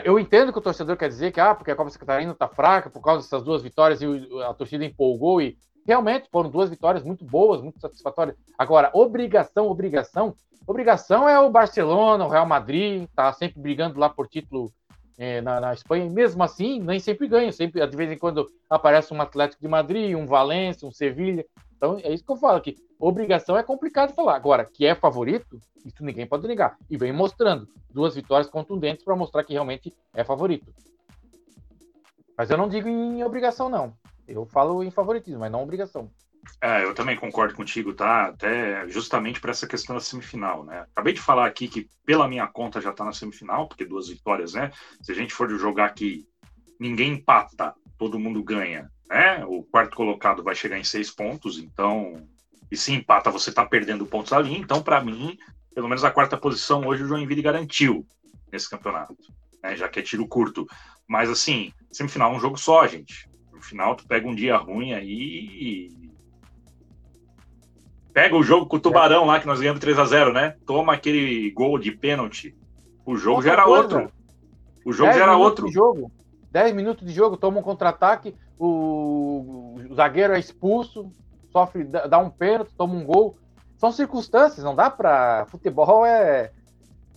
[0.04, 2.90] Eu entendo que o torcedor quer dizer que ah, porque a Copa Catarina está fraca
[2.90, 4.08] por causa dessas duas vitórias e
[4.44, 8.36] a torcida empolgou e realmente foram duas vitórias muito boas, muito satisfatórias.
[8.58, 10.36] Agora, obrigação, obrigação,
[10.68, 14.72] obrigação é o Barcelona, o Real Madrid, tá sempre brigando lá por título
[15.18, 18.48] é, na, na, Espanha, e mesmo assim, nem sempre ganha, sempre, de vez em quando
[18.70, 21.46] aparece um Atlético de Madrid, um Valência, um Sevilha.
[21.78, 24.36] Então, é isso que eu falo, que obrigação é complicado falar.
[24.36, 26.76] Agora, que é favorito, isso ninguém pode negar.
[26.90, 30.74] E vem mostrando duas vitórias contundentes para mostrar que realmente é favorito.
[32.36, 33.94] Mas eu não digo em obrigação, não.
[34.28, 36.12] Eu falo em favoritismo, mas não obrigação.
[36.62, 38.28] É, eu também concordo contigo, tá?
[38.28, 40.86] Até justamente para essa questão da semifinal, né?
[40.94, 44.54] Acabei de falar aqui que, pela minha conta, já tá na semifinal, porque duas vitórias,
[44.54, 44.72] né?
[45.02, 46.28] Se a gente for jogar aqui,
[46.80, 49.43] ninguém empata, todo mundo ganha, né?
[49.46, 52.28] O quarto colocado vai chegar em seis pontos, então.
[52.70, 54.58] E se empata, você tá perdendo pontos ali.
[54.58, 55.38] Então, para mim,
[55.74, 58.06] pelo menos a quarta posição hoje o Joinville garantiu
[58.52, 59.15] nesse campeonato,
[59.63, 59.76] né?
[59.76, 60.67] Já que é tiro curto.
[61.08, 63.30] Mas, assim, semifinal é um jogo só, gente.
[63.54, 66.08] No final, tu pega um dia ruim aí e
[68.17, 70.56] Pega o jogo com o Tubarão lá, que nós ganhamos 3 a 0 né?
[70.65, 72.58] Toma aquele gol de pênalti.
[73.06, 73.82] O jogo Outra já era coisa.
[73.84, 74.12] outro.
[74.84, 75.67] O jogo já era outro.
[75.67, 76.12] De jogo.
[76.50, 79.76] 10 minutos de jogo, toma um contra-ataque, o...
[79.89, 81.12] o, zagueiro é expulso,
[81.52, 83.38] sofre, dá um pênalti, toma um gol.
[83.78, 86.52] São circunstâncias, não dá para Futebol é,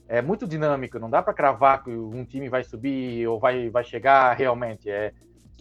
[0.07, 3.85] é muito dinâmico, não dá para cravar que um time vai subir ou vai, vai
[3.85, 4.91] chegar realmente.
[4.91, 5.13] É,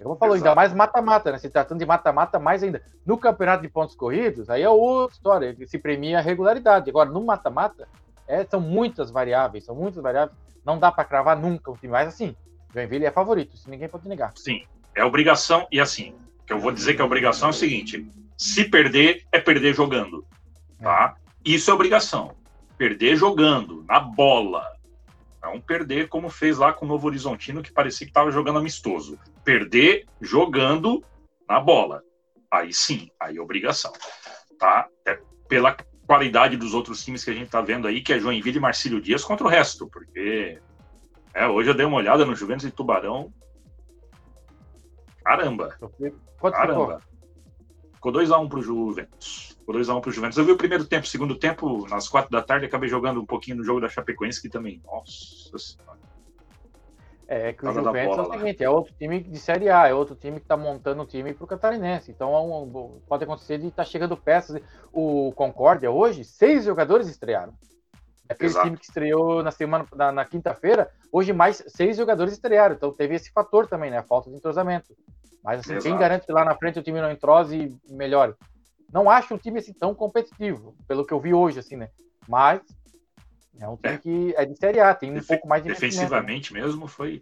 [0.01, 1.37] como falou, ainda mais mata-mata, né?
[1.37, 2.81] Se tratando de mata-mata, mais ainda.
[3.05, 6.89] No campeonato de pontos corridos, aí é outra história, se premia a regularidade.
[6.89, 7.87] Agora, no mata-mata,
[8.27, 10.37] é, são muitas variáveis, são muitas variáveis.
[10.65, 12.35] Não dá para cravar nunca um time mais assim.
[12.73, 14.31] Joinville é favorito, isso ninguém pode negar.
[14.35, 14.63] Sim,
[14.99, 16.13] é obrigação, e assim,
[16.45, 18.05] que eu vou dizer que a obrigação é o seguinte:
[18.37, 20.25] se perder, é perder jogando.
[20.81, 21.15] Tá?
[21.17, 21.29] É.
[21.45, 22.35] Isso é obrigação.
[22.77, 24.65] Perder jogando, na bola,
[25.41, 29.17] não perder como fez lá com o Novo Horizontino, que parecia que estava jogando amistoso.
[29.43, 31.03] Perder jogando
[31.47, 32.03] na bola.
[32.51, 33.91] Aí sim, aí é obrigação.
[34.57, 34.87] Tá?
[35.05, 38.57] É pela qualidade dos outros times que a gente está vendo aí, que é Joinville
[38.57, 40.59] e Marcílio Dias contra o resto, porque
[41.33, 43.31] é, hoje eu dei uma olhada no Juventus e Tubarão.
[45.29, 45.77] Caramba!
[46.39, 47.01] Quanto Caramba!
[47.93, 49.55] Ficou 2x1 um pro Juventus.
[49.59, 50.37] Ficou 2x1 pro Juventus.
[50.39, 53.57] Eu vi o primeiro tempo, segundo tempo, nas quatro da tarde, acabei jogando um pouquinho
[53.57, 54.81] no jogo da Chapecoense, que também.
[54.83, 55.99] Nossa senhora.
[57.27, 59.93] É, é que o Juventus é o seguinte, é outro time de Série A, é
[59.93, 62.09] outro time que está montando o time para o Catarinense.
[62.09, 64.59] Então é um, pode acontecer de estar tá chegando peças.
[64.91, 67.53] O Concórdia hoje, seis jogadores estrearam.
[68.27, 68.65] Aquele Exato.
[68.65, 72.73] time que estreou na semana, na, na quinta-feira, hoje mais seis jogadores estrearam.
[72.73, 73.99] Então teve esse fator também, né?
[73.99, 74.95] A falta de entrosamento.
[75.43, 78.33] Mas assim, quem garante que lá na frente o time não entrose e melhore?
[78.91, 81.89] Não acho um time assim tão competitivo, pelo que eu vi hoje, assim, né?
[82.27, 82.61] Mas
[83.59, 83.97] é um time é.
[83.97, 87.21] que é de Série A, tem um Defe pouco mais de Defensivamente mesmo foi.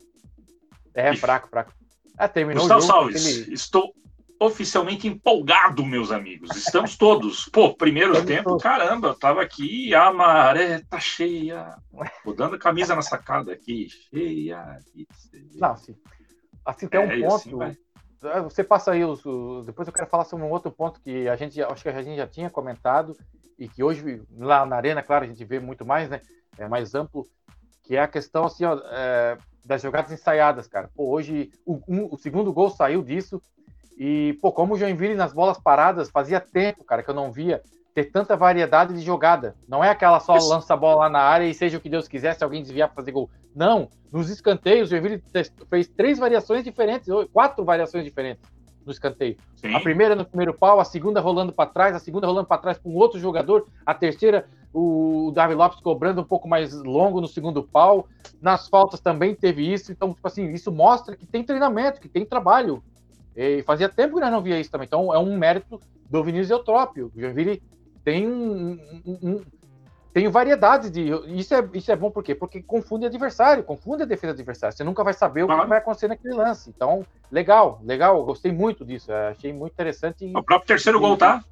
[0.94, 1.74] É, fraco, fraco.
[2.18, 3.54] Ah, terminou Gustavo o jogo, Salves, aquele...
[3.54, 3.94] estou
[4.40, 6.56] oficialmente empolgado, meus amigos.
[6.56, 7.46] Estamos todos.
[7.46, 8.64] Pô, primeiro Estamos tempo, todos.
[8.64, 11.76] caramba, eu tava aqui, a maré tá cheia.
[12.24, 14.80] Vou dando camisa na sacada aqui, cheia.
[15.56, 15.96] Não, assim,
[16.66, 17.62] assim tem um é, ponto.
[17.64, 17.78] Assim
[18.44, 21.36] você passa aí os, os, Depois eu quero falar sobre um outro ponto que a
[21.36, 23.16] gente acho que a gente já tinha comentado
[23.58, 26.22] e que hoje lá na arena, claro, a gente vê muito mais, né?
[26.58, 27.28] É mais amplo,
[27.84, 30.90] que é a questão assim, ó, é, das jogadas ensaiadas, cara.
[30.96, 33.42] Pô, hoje o, um, o, segundo gol saiu disso
[33.98, 37.62] e pô, como o Joinville nas bolas paradas fazia tempo, cara, que eu não via
[37.98, 39.56] ter tanta variedade de jogada.
[39.68, 42.08] Não é aquela só lança a bola lá na área e seja o que Deus
[42.08, 43.28] quiser, se alguém desviar fazer gol.
[43.56, 45.24] Não, nos escanteios, o Joinville
[45.68, 48.44] fez três variações diferentes, quatro variações diferentes
[48.86, 49.36] no escanteio.
[49.56, 49.74] Sim.
[49.74, 52.78] A primeira no primeiro pau, a segunda rolando para trás, a segunda rolando para trás
[52.78, 57.64] com outro jogador, a terceira o Davi Lopes cobrando um pouco mais longo no segundo
[57.64, 58.08] pau.
[58.40, 59.92] Nas faltas também teve isso.
[59.92, 62.84] Então, tipo assim, isso mostra que tem treinamento, que tem trabalho.
[63.36, 64.86] E fazia tempo que nós não via isso também.
[64.86, 67.12] Então, é um mérito do Vinícius Eutrópio.
[67.16, 67.60] O Joinville
[68.08, 69.46] tem um, um, um
[70.14, 71.12] tem variedades de.
[71.28, 72.34] Isso é, isso é bom por quê?
[72.34, 74.72] Porque confunde adversário, confunde a defesa adversária.
[74.72, 76.70] Você nunca vai saber o que vai acontecer naquele lance.
[76.70, 78.24] Então, legal, legal.
[78.24, 79.12] Gostei muito disso.
[79.12, 80.26] Achei muito interessante.
[80.34, 81.02] O próprio terceiro e...
[81.02, 81.44] gol, tá?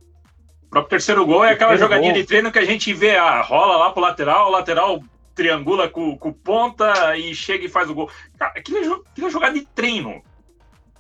[0.67, 2.21] O próprio terceiro gol é aquela jogadinha gol.
[2.21, 5.03] de treino que a gente vê a rola lá pro lateral, o lateral
[5.35, 8.09] triangula com, com ponta e chega e faz o gol.
[8.39, 10.23] Cara, aquilo é jogada de treino.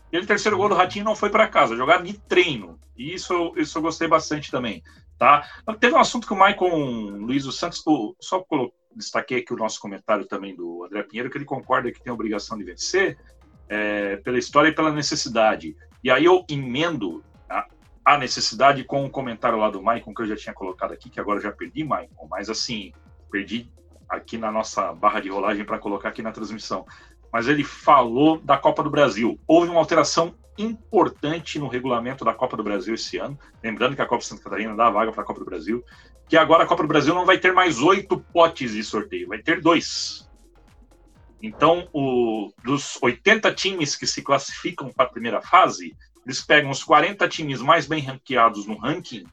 [0.09, 2.77] Aquele terceiro gol do Ratinho não foi para casa, jogada de treino.
[2.97, 4.83] E isso, isso eu gostei bastante também.
[5.17, 5.47] Tá?
[5.79, 6.75] Teve um assunto que o Maicon
[7.09, 7.83] Luiz dos Santos,
[8.19, 8.45] só
[8.95, 12.13] destaquei aqui o nosso comentário também do André Pinheiro, que ele concorda que tem a
[12.13, 13.17] obrigação de vencer
[13.67, 15.75] é, pela história e pela necessidade.
[16.03, 17.65] E aí eu emendo a,
[18.03, 21.19] a necessidade com um comentário lá do Maicon, que eu já tinha colocado aqui, que
[21.19, 22.93] agora eu já perdi, Maicon, mas assim,
[23.31, 23.69] perdi
[24.07, 26.85] aqui na nossa barra de rolagem para colocar aqui na transmissão.
[27.31, 29.39] Mas ele falou da Copa do Brasil.
[29.47, 33.37] Houve uma alteração importante no regulamento da Copa do Brasil esse ano.
[33.63, 35.83] Lembrando que a Copa Santa Catarina dá vaga para a Copa do Brasil.
[36.27, 39.39] Que agora a Copa do Brasil não vai ter mais oito potes de sorteio, vai
[39.39, 40.29] ter dois.
[41.41, 46.83] Então, o, dos 80 times que se classificam para a primeira fase, eles pegam os
[46.83, 49.25] 40 times mais bem ranqueados no ranking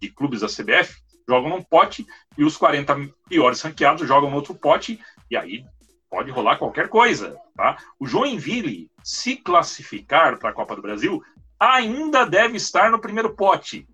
[0.00, 2.06] de clubes da CBF, jogam num pote,
[2.38, 5.64] e os 40 piores ranqueados jogam no outro pote, e aí
[6.10, 7.38] pode rolar qualquer coisa.
[7.54, 7.76] Tá?
[7.98, 11.22] O Joinville, se classificar para a Copa do Brasil,
[11.58, 13.86] ainda deve estar no primeiro pote.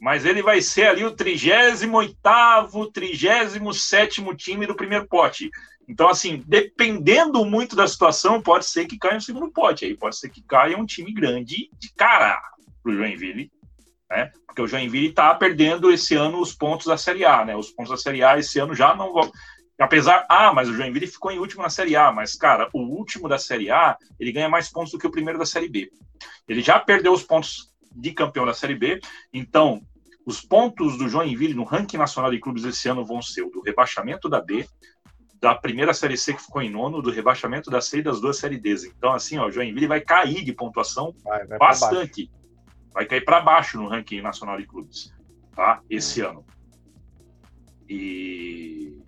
[0.00, 5.50] Mas ele vai ser ali o 38º, 37 time do primeiro pote.
[5.88, 9.86] Então, assim, dependendo muito da situação, pode ser que caia um segundo pote.
[9.86, 12.40] Aí pode ser que caia um time grande de cara
[12.82, 13.50] para o Joinville.
[14.10, 14.30] Né?
[14.46, 17.44] Porque o Joinville está perdendo esse ano os pontos da Série A.
[17.44, 17.56] Né?
[17.56, 19.32] Os pontos da Série A esse ano já não vão
[19.78, 23.28] Apesar, ah, mas o Joinville ficou em último na Série A, mas, cara, o último
[23.28, 25.90] da Série A, ele ganha mais pontos do que o primeiro da Série B.
[26.48, 29.00] Ele já perdeu os pontos de campeão da Série B,
[29.32, 29.80] então,
[30.26, 33.62] os pontos do Joinville no ranking nacional de clubes esse ano vão ser o do
[33.62, 34.66] rebaixamento da B,
[35.40, 38.38] da primeira Série C que ficou em nono, do rebaixamento da C e das duas
[38.38, 38.84] Série Ds.
[38.84, 42.30] Então, assim, ó, o Joinville vai cair de pontuação vai, vai bastante.
[42.92, 45.14] Vai cair para baixo no ranking nacional de clubes,
[45.54, 45.80] tá?
[45.88, 46.44] Esse ano.
[47.88, 48.98] E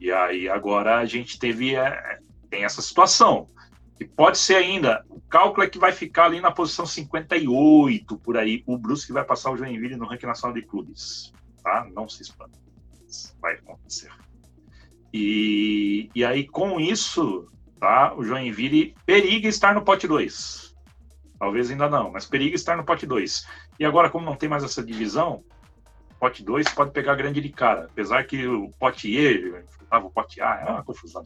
[0.00, 3.48] e aí agora a gente teve é, tem essa situação.
[3.96, 8.38] Que pode ser ainda, o cálculo é que vai ficar ali na posição 58 por
[8.38, 11.86] aí, o Brusque vai passar o Joinville no ranking nacional de clubes, tá?
[11.94, 12.58] Não se espanta.
[13.42, 14.10] Vai acontecer.
[15.12, 17.46] E, e aí com isso,
[17.78, 18.14] tá?
[18.14, 20.74] O Joinville periga estar no pote 2.
[21.38, 23.46] Talvez ainda não, mas periga estar no pote 2.
[23.78, 25.44] E agora, como não tem mais essa divisão,
[26.20, 27.86] pote 2 pode pegar grande de cara.
[27.90, 29.54] Apesar que o pote E,
[29.90, 31.24] o pote A, é uma confusão.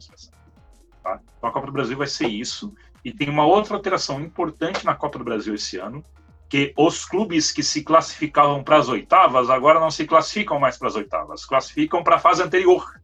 [1.03, 1.19] Tá?
[1.37, 2.73] Então a Copa do Brasil vai ser isso.
[3.03, 6.01] E tem uma outra alteração importante na Copa do Brasil esse ano,
[6.49, 10.87] que os clubes que se classificavam para as oitavas agora não se classificam mais para
[10.87, 12.99] as oitavas, classificam para a fase anterior.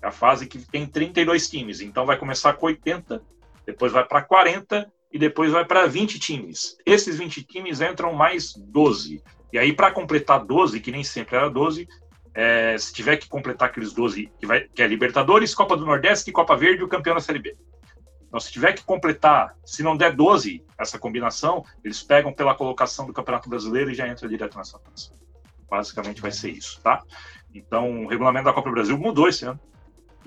[0.00, 1.80] É a fase que tem 32 times.
[1.80, 3.20] Então vai começar com 80,
[3.66, 6.76] depois vai para 40 e depois vai para 20 times.
[6.86, 9.22] Esses 20 times entram mais 12.
[9.52, 11.88] E aí, para completar 12, que nem sempre era 12,
[12.34, 16.32] é, se tiver que completar aqueles 12, que, vai, que é Libertadores, Copa do Nordeste,
[16.32, 17.56] Copa Verde e o campeão da Série B.
[18.28, 23.06] Então, se tiver que completar, se não der 12, essa combinação, eles pegam pela colocação
[23.06, 25.10] do Campeonato Brasileiro e já entra direto nessa fase.
[25.70, 27.02] Basicamente vai ser isso, tá?
[27.54, 29.58] Então, o regulamento da Copa do Brasil mudou esse ano.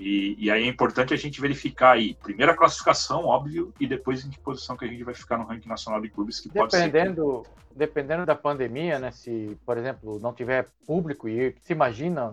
[0.00, 4.30] E, e, aí é importante a gente verificar aí, primeira classificação, óbvio, e depois em
[4.30, 7.48] que posição que a gente vai ficar no ranking nacional de clubes, que dependendo, pode
[7.48, 7.54] ser...
[7.76, 12.32] Dependendo da pandemia, né, se, por exemplo, não tiver público e se imagina,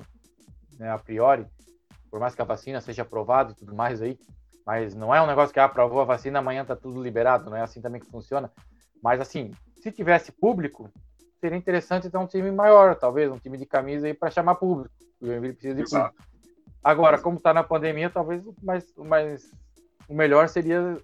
[0.80, 1.46] né, a priori,
[2.10, 4.18] por mais que a vacina seja aprovada e tudo mais aí,
[4.66, 7.58] mas não é um negócio que ah, aprovou a vacina, amanhã tá tudo liberado, não
[7.58, 8.50] é assim também que funciona.
[9.04, 9.52] Mas assim,
[9.82, 10.90] se tivesse público,
[11.40, 14.96] seria interessante ter um time maior, talvez um time de camisa aí para chamar público.
[15.20, 16.16] O Joinville precisa de Exato.
[16.16, 16.37] público.
[16.84, 19.52] Agora, como está na pandemia, talvez o mais, o mais
[20.08, 20.98] o melhor seria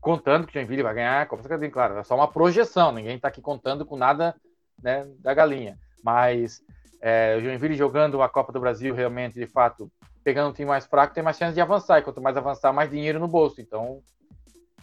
[0.00, 3.16] contando que o Joinville vai ganhar a Copa Santa Claro, é só uma projeção, ninguém
[3.16, 4.34] está aqui contando com nada
[4.82, 5.78] né, da galinha.
[6.02, 6.62] Mas
[7.00, 9.90] é, o Joinville jogando a Copa do Brasil, realmente, de fato,
[10.22, 11.98] pegando um time mais fraco, tem mais chance de avançar.
[11.98, 13.60] E quanto mais avançar, mais dinheiro no bolso.
[13.60, 14.00] Então,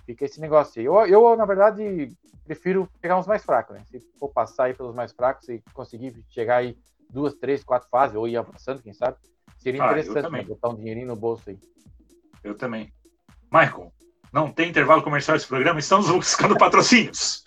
[0.06, 0.86] fica esse negócio aí.
[0.86, 2.10] Eu, eu na verdade,
[2.46, 3.84] prefiro pegar uns mais fracos, né?
[3.86, 6.78] Se for passar aí pelos mais fracos e conseguir chegar aí
[7.10, 9.18] duas, três, quatro fases, ou ir avançando, quem sabe,
[9.64, 11.58] Seria ah, interessante né, botar um dinheirinho no bolso aí.
[12.44, 12.94] Eu também.
[13.50, 13.94] Michael,
[14.34, 17.46] não tem intervalo comercial esse programa, estamos buscando patrocínios.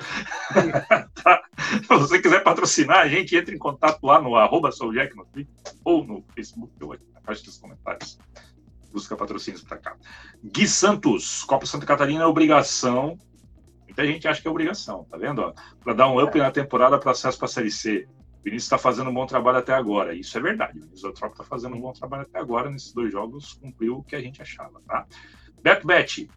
[1.23, 1.43] tá?
[1.83, 5.55] Se você quiser patrocinar, a gente entra em contato lá no arroba Souljack no Twitter
[5.85, 8.19] ou no Facebook, ou na caixa dos comentários.
[8.91, 9.95] Busca patrocínios para cá.
[10.43, 13.19] Gui Santos, Copa Santa Catarina é obrigação.
[13.85, 15.53] Muita gente acha que é obrigação, tá vendo?
[15.85, 16.43] Para dar um up é.
[16.43, 18.09] na temporada para acesso para a Série C.
[18.47, 20.15] Vinícius está fazendo um bom trabalho até agora.
[20.15, 20.79] Isso é verdade.
[20.79, 22.71] O Vinícius Eutrópio está fazendo um bom trabalho até agora.
[22.71, 24.81] Nesses dois jogos, cumpriu o que a gente achava.
[24.87, 25.05] Tá?
[25.61, 26.31] Beto Bet,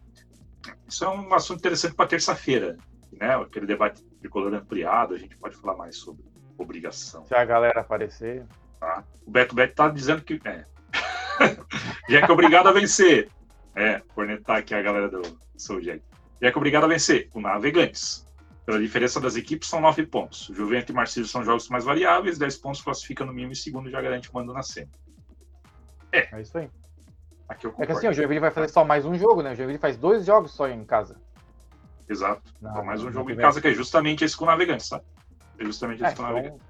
[0.88, 2.76] isso é um assunto interessante para terça-feira.
[3.12, 3.32] Né?
[3.36, 6.24] Aquele debate de color ampliado, a gente pode falar mais sobre
[6.58, 7.24] obrigação.
[7.26, 8.44] Se a galera aparecer.
[8.80, 9.04] Tá?
[9.24, 10.40] O Beto Bet está dizendo que.
[10.44, 10.64] É.
[12.10, 13.28] Jack é obrigado a vencer.
[13.76, 15.22] É, cornetar aqui a galera do
[15.56, 16.02] Sou Jack.
[16.42, 17.30] Jack é obrigado a vencer.
[17.32, 18.26] O Navegantes.
[18.70, 20.48] Pela diferença das equipes, são nove pontos.
[20.54, 24.00] Juventus e Marcílio são jogos mais variáveis, dez pontos classifica no mínimo e segundo já
[24.00, 24.88] garante mando na cena.
[26.12, 26.28] É.
[26.32, 26.70] É isso aí.
[27.48, 29.54] Aqui eu é que assim, o Joinville vai fazer só mais um jogo, né?
[29.54, 31.16] O Joinville faz dois jogos só em casa.
[32.08, 32.54] Exato.
[32.62, 35.00] Não, mais um jogo em casa que é justamente esse com o Navegantes, tá?
[35.58, 36.62] É justamente esse é, com o Navegantes.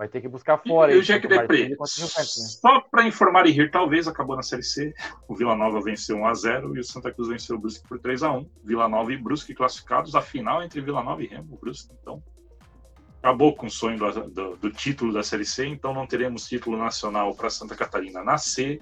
[0.00, 0.94] Vai ter que buscar fora.
[0.94, 4.94] E, o Jack Depré, só para informar e rir, talvez acabou na Série C.
[5.28, 8.48] O Vila Nova venceu 1x0 e o Santa Cruz venceu o Brusque por 3x1.
[8.64, 10.14] Vila Nova e Brusque classificados.
[10.14, 11.52] A final entre Vila Nova e Remo.
[11.52, 12.22] O Brusque, então,
[13.18, 15.66] acabou com o sonho do, do, do, título da Série C.
[15.66, 18.80] Então, não teremos título nacional para Santa Catarina na C.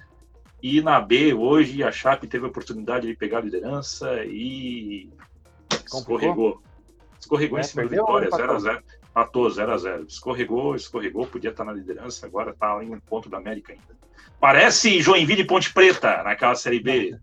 [0.62, 5.10] E na B, hoje, a Chape teve a oportunidade de pegar a liderança e
[5.84, 6.62] escorregou.
[7.18, 8.82] Escorregou é, em cima da vitória, 0x0.
[9.18, 13.28] Empatou 0 a 0 Escorregou, escorregou, podia estar na liderança, agora está ali no ponto
[13.28, 13.98] da América ainda.
[14.40, 17.18] Parece Joinville e Ponte Preta naquela Série B.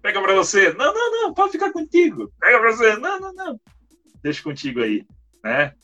[0.00, 0.72] Pega para você.
[0.72, 2.32] Não, não, não, pode ficar contigo.
[2.40, 2.96] Pega para você.
[2.96, 3.60] Não, não, não.
[4.22, 5.06] Deixa contigo aí,
[5.42, 5.74] né?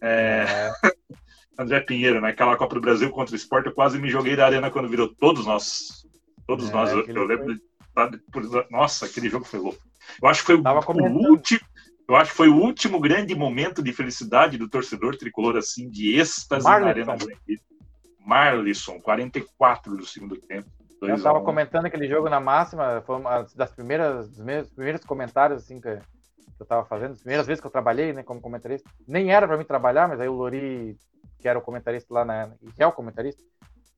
[0.00, 0.70] É...
[1.58, 4.70] André Pinheiro, naquela Copa do Brasil contra o Sport, eu quase me joguei da arena
[4.70, 6.06] quando virou todos nós.
[6.46, 6.90] Todos é, nós.
[6.92, 7.54] Eu, eu lembro.
[7.54, 7.60] De...
[8.70, 9.82] Nossa, aquele jogo foi louco.
[10.22, 11.60] Eu acho que foi o, o último.
[12.10, 16.18] Eu acho que foi o último grande momento de felicidade do torcedor tricolor, assim, de
[16.18, 17.06] êxtase Marlisson.
[17.06, 17.36] na Arena.
[18.18, 20.68] Marlisson, 44 do segundo tempo.
[21.00, 25.62] Eu estava comentando aquele jogo na máxima, foi uma das primeiras, dos meus primeiros comentários
[25.62, 26.02] assim, que, eu
[26.64, 28.90] estava fazendo, as primeiras vezes que eu trabalhei né, como comentarista.
[29.06, 30.98] Nem era para mim trabalhar, mas aí o Lori,
[31.38, 32.50] que era o comentarista lá na.
[32.74, 33.40] que é o comentarista,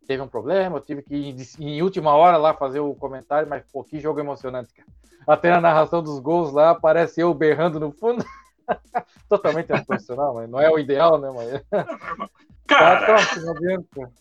[0.06, 3.64] teve um problema, eu tive que ir em última hora lá fazer o comentário, mas
[3.72, 4.88] pô, que jogo emocionante, cara.
[5.26, 8.24] Até na narração dos gols lá, aparece eu berrando no fundo.
[9.28, 11.62] Totalmente profissional, mas não é o ideal, né, mas...
[12.66, 13.06] Cara...
[13.06, 13.16] Tá,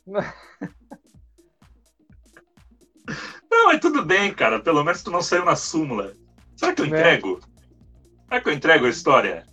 [3.50, 4.60] não, mas tudo bem, cara.
[4.60, 6.14] Pelo menos tu não saiu na súmula.
[6.56, 7.00] Será que eu né?
[7.00, 7.40] entrego?
[8.28, 9.46] Será que eu entrego a história?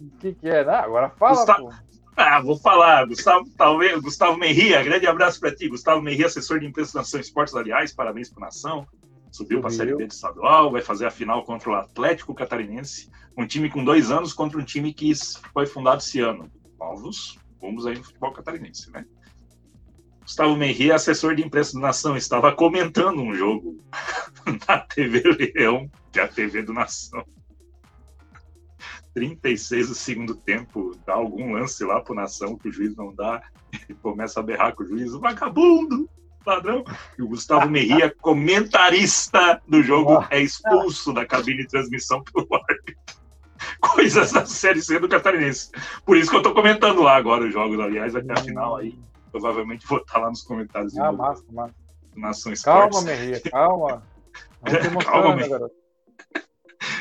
[0.00, 0.60] O que, que é?
[0.60, 1.70] Ah, agora fala, Gustavo...
[2.16, 3.06] Ah, vou falar.
[3.06, 5.68] Gustavo, talvez, Gustavo Merria, grande abraço para ti.
[5.68, 8.86] Gustavo Merria, assessor de imprensa da Nação Esportes Aliás, parabéns para Nação.
[9.32, 13.10] Subiu para a Série B de estadual, vai fazer a final contra o Atlético Catarinense,
[13.36, 15.12] um time com dois anos contra um time que
[15.52, 16.48] foi fundado esse ano.
[16.78, 19.04] Novos rumos aí no futebol catarinense, né?
[20.20, 23.78] Gustavo Merria, assessor de imprensa da Nação, estava comentando um jogo
[24.68, 27.24] na TV Leão, que é a TV do Nação.
[29.14, 33.42] 36 do segundo tempo, dá algum lance lá pro Nação que o juiz não dá,
[33.88, 36.08] e começa a berrar com o juiz, vagabundo,
[36.44, 36.84] ladrão.
[37.18, 42.96] E o Gustavo Merria, comentarista do jogo, é expulso da cabine de transmissão pelo árbitro.
[43.80, 45.70] Coisas da Série C do Catarinense.
[46.04, 48.98] Por isso que eu tô comentando lá agora os jogos, aliás, até a final aí.
[49.30, 50.96] Provavelmente vou estar lá nos comentários.
[50.98, 51.74] Ah, massa, massa.
[52.14, 52.52] Nação.
[52.62, 54.02] Calma, Merria, calma.
[55.04, 55.58] calma, Merria.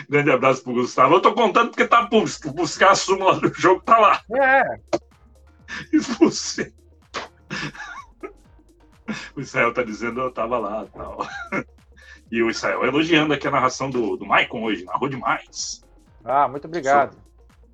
[0.10, 1.16] Grande abraço pro Gustavo.
[1.16, 4.22] Eu tô contando porque tá por buscar a súmula do jogo, tá lá.
[4.32, 4.64] É.
[5.92, 6.74] E você.
[9.36, 11.28] O Israel tá dizendo eu tava lá tal.
[12.32, 15.84] E o Israel elogiando aqui a narração do, do Maicon hoje, narrou demais.
[16.24, 17.12] Ah, muito obrigado.
[17.12, 17.26] Sobre,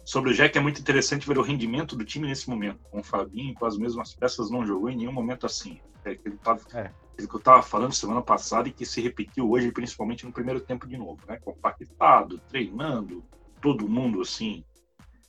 [0.03, 2.79] sobre o Jack é muito interessante ver o rendimento do time nesse momento.
[2.91, 5.79] Com o Fabinho, com as mesmas peças, não jogou em nenhum momento assim.
[6.03, 6.91] É, ele tava, é
[7.27, 10.87] que eu estava falando semana passada e que se repetiu hoje, principalmente no primeiro tempo
[10.87, 11.37] de novo, né?
[11.37, 13.23] Compactado, treinando,
[13.61, 14.63] todo mundo assim,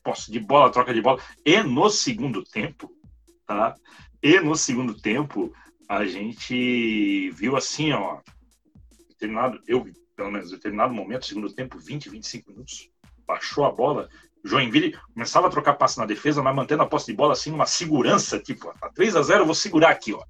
[0.03, 1.21] posse de bola, troca de bola.
[1.45, 2.91] E no segundo tempo,
[3.47, 3.75] tá?
[4.23, 5.53] E no segundo tempo,
[5.89, 8.21] a gente viu assim, ó,
[9.09, 12.91] determinado, eu pelo menos, determinado momento, segundo tempo, 20, 25 minutos,
[13.27, 14.07] baixou a bola,
[14.45, 17.65] Joinville começava a trocar passe na defesa, mas mantendo a posse de bola assim, uma
[17.65, 20.23] segurança, tipo, tá 3 a 0 eu vou segurar aqui, ó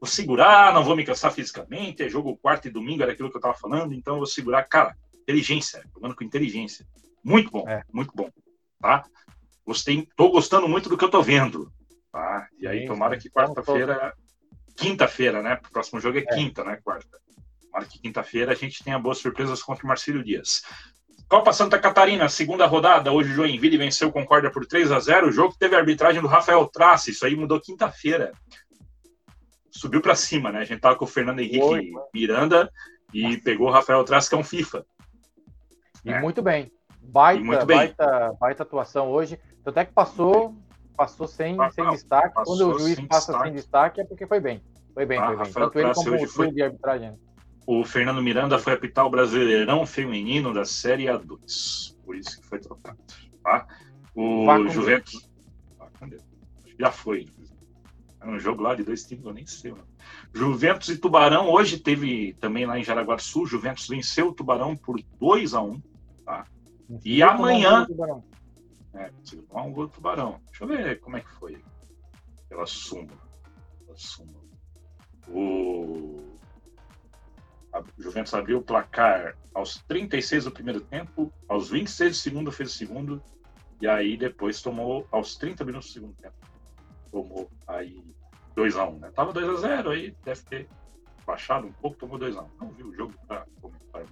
[0.00, 3.36] vou segurar, não vou me cansar fisicamente, é jogo quarto e domingo, era aquilo que
[3.36, 4.64] eu estava falando, então eu vou segurar.
[4.64, 6.86] Cara, inteligência, jogando com inteligência.
[7.22, 7.82] Muito bom, é.
[7.92, 8.30] muito bom.
[8.80, 9.04] Tá?
[9.64, 11.70] Gostei, tô gostando muito do que eu tô vendo.
[12.10, 12.48] Tá?
[12.58, 14.14] E aí, tomara que quarta-feira,
[14.74, 15.60] quinta-feira, né?
[15.64, 16.34] O próximo jogo é, é.
[16.34, 16.78] quinta, né?
[16.82, 17.20] Quarta.
[17.60, 20.62] Tomara que quinta-feira a gente tenha boas surpresas contra o Marcílio Dias.
[21.28, 23.12] Copa Santa Catarina, segunda rodada.
[23.12, 26.20] Hoje o Joinville venceu o Concórdia por 3 a 0 O jogo teve a arbitragem
[26.20, 27.12] do Rafael Trace.
[27.12, 28.32] Isso aí mudou quinta-feira
[29.80, 30.58] subiu para cima, né?
[30.58, 32.70] A gente tava com o Fernando Henrique Oi, Miranda
[33.14, 34.84] e pegou o Rafael Traz, que é um FIFA.
[36.04, 36.20] E é.
[36.20, 36.70] muito bem.
[37.00, 37.78] Baita, muito bem.
[37.78, 39.40] Baita, baita atuação hoje.
[39.64, 40.54] Até que passou,
[40.94, 42.34] passou sem, sem destaque.
[42.34, 43.42] Quando o juiz passa destaque.
[43.44, 44.62] sem destaque é porque foi bem.
[44.92, 45.46] Foi bem, ah, foi bem.
[45.46, 46.52] Rafael Tanto ele como o foi...
[46.52, 47.18] de arbitragem.
[47.66, 51.96] O Fernando Miranda foi apitar o Brasileirão Feminino da Série A2.
[52.04, 52.98] Por isso que foi trocado.
[53.42, 53.66] Tá?
[54.14, 55.30] O Juventus.
[56.78, 57.26] Já foi.
[58.20, 59.72] É um jogo lá de dois times, eu nem sei.
[59.72, 59.86] Mano.
[60.34, 64.76] Juventus e Tubarão, hoje teve também lá em Jaraguá do Sul, Juventus venceu o Tubarão
[64.76, 65.82] por 2 a 1 um,
[66.24, 66.46] tá?
[67.04, 67.86] E amanhã.
[68.92, 69.10] É,
[69.48, 70.40] tomar um gol do Tubarão.
[70.46, 71.62] Deixa eu ver como é que foi.
[72.48, 73.20] Pela súmula.
[73.86, 74.40] Pela súmula.
[75.28, 76.30] O
[77.72, 82.70] a Juventus abriu o placar aos 36 do primeiro tempo, aos 26 do segundo fez
[82.70, 83.22] o segundo,
[83.80, 86.34] e aí depois tomou aos 30 minutos do segundo tempo.
[87.10, 88.02] Tomou aí
[88.56, 89.10] 2x1, né?
[89.10, 90.68] Tava 2x0, aí deve ter
[91.26, 92.46] baixado um pouco, tomou 2x1.
[92.60, 94.04] Não vi o jogo para comentar.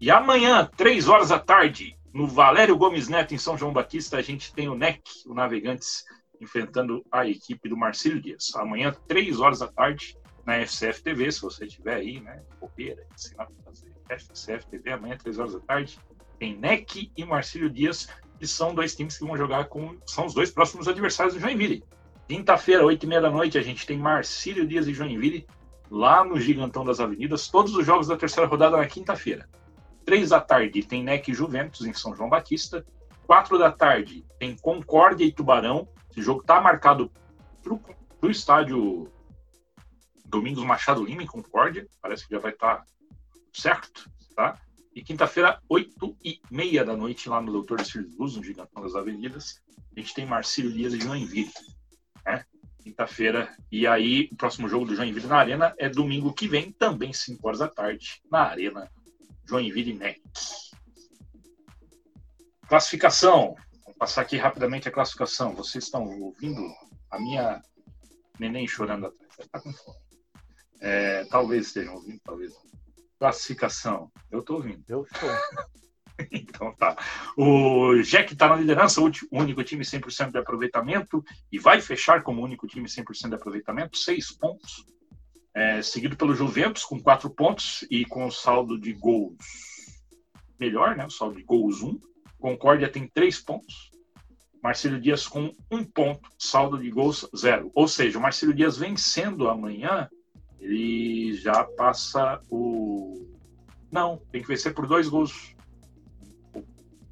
[0.00, 4.22] E amanhã, 3 horas da tarde, no Valério Gomes Neto, em São João Batista, a
[4.22, 6.04] gente tem o NEC, o Navegantes,
[6.40, 8.54] enfrentando a equipe do Marcílio Dias.
[8.54, 10.16] Amanhã, 3 horas da tarde,
[10.46, 12.42] na FCF TV, se você tiver aí, né?
[12.60, 13.92] Bobeira, ensinar para fazer.
[14.08, 15.98] FCF TV, amanhã, 3 horas da tarde,
[16.38, 18.08] tem NEC e Marcílio Dias,
[18.38, 19.96] que são dois times que vão jogar com.
[20.06, 21.84] São os dois próximos adversários do Joinville.
[22.28, 25.46] Quinta-feira, 8 e meia da noite, a gente tem Marcílio Dias e Joinville,
[25.90, 27.48] lá no Gigantão das Avenidas.
[27.48, 29.48] Todos os jogos da terceira rodada na quinta-feira.
[30.04, 32.84] Três da tarde tem NEC e Juventus em São João Batista.
[33.26, 35.88] Quatro da tarde tem Concórdia e Tubarão.
[36.10, 37.10] Esse jogo está marcado
[37.62, 39.10] para o estádio
[40.28, 42.84] Domingos Machado Lima, em Concórdia, parece que já vai estar tá
[43.52, 44.60] certo, tá?
[44.98, 48.96] E quinta-feira, oito e meia da noite, lá no Doutor Filhos Luz, no Gigantão das
[48.96, 49.62] Avenidas,
[49.96, 51.52] a gente tem Marcílio Dias e Joinville,
[52.26, 52.44] né?
[52.82, 57.12] Quinta-feira, e aí o próximo jogo do Joinville na Arena é domingo que vem, também
[57.12, 58.90] 5 horas da tarde, na Arena
[59.48, 60.20] Joinville NEC.
[62.66, 65.54] Classificação, vou passar aqui rapidamente a classificação.
[65.54, 66.60] Vocês estão ouvindo
[67.08, 67.62] a minha
[68.36, 69.38] neném chorando atrás?
[69.38, 69.98] Está com fome.
[70.80, 72.52] É, talvez estejam ouvindo, talvez.
[73.18, 74.10] Classificação.
[74.30, 74.84] Eu estou ouvindo.
[74.88, 75.30] Eu estou.
[76.30, 76.96] então tá.
[77.36, 82.42] O Jack está na liderança, o único time 100% de aproveitamento, e vai fechar como
[82.42, 84.84] único time 100% de aproveitamento, seis pontos.
[85.54, 89.36] É, seguido pelo Juventus, com quatro pontos e com o saldo de gols
[90.58, 91.06] melhor, né?
[91.06, 91.98] O saldo de gols um.
[92.38, 93.90] Concórdia tem três pontos.
[94.62, 97.70] Marcelo Dias com um ponto, saldo de gols zero.
[97.74, 100.08] Ou seja, o Marcelo Dias vencendo amanhã
[100.60, 103.26] ele já passa o.
[103.90, 105.54] Não, tem que vencer por dois gols.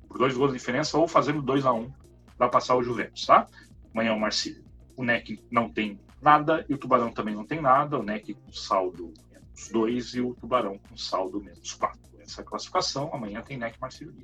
[0.08, 1.92] Por dois gols de diferença ou fazendo 2 a 1 um
[2.36, 3.46] para passar o Juventus, tá?
[3.92, 4.64] Amanhã o Marcílio.
[4.96, 7.98] O NEC não tem nada e o Tubarão também não tem nada.
[7.98, 11.98] O NEC com saldo menos 2 e o Tubarão com saldo menos 4.
[12.18, 13.10] Essa é a classificação.
[13.12, 14.14] Amanhã tem NEC Marcílio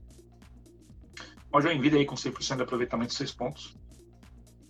[1.52, 3.76] O Joinville aí com 100% de aproveitamento, 6 pontos.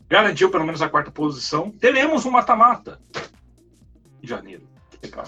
[0.09, 1.71] Garantiu pelo menos a quarta posição.
[1.71, 3.01] Teremos um mata-mata
[4.23, 4.67] em janeiro.
[5.03, 5.27] Legal.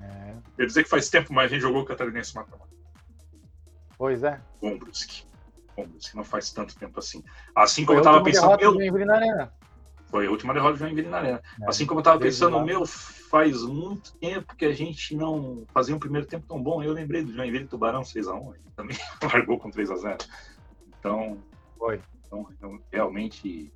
[0.00, 0.34] É.
[0.56, 2.72] Quer dizer que faz tempo mais a gente jogou o Catarinense mata-mata.
[3.96, 4.40] Pois é.
[4.60, 5.24] Com Brusque.
[5.74, 6.16] Com Brusque.
[6.16, 7.22] Não faz tanto tempo assim.
[7.54, 8.52] Assim como eu estava pensando.
[9.14, 9.52] Arena.
[10.06, 11.42] Foi a última derrota do Joinville na Arena.
[11.62, 15.96] É, assim como eu estava pensando, meu, faz muito tempo que a gente não fazia
[15.96, 16.82] um primeiro tempo tão bom.
[16.82, 20.28] Eu lembrei do Joinville Tubarão 6x1, também largou com 3x0.
[20.98, 21.38] Então,
[21.78, 22.00] Foi.
[22.26, 23.72] Então, então, realmente.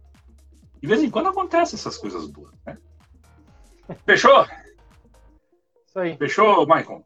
[0.80, 2.76] De vez em quando acontecem essas coisas boas, né?
[4.04, 4.46] Fechou?
[5.86, 6.16] Isso aí.
[6.16, 7.02] Fechou, Maicon?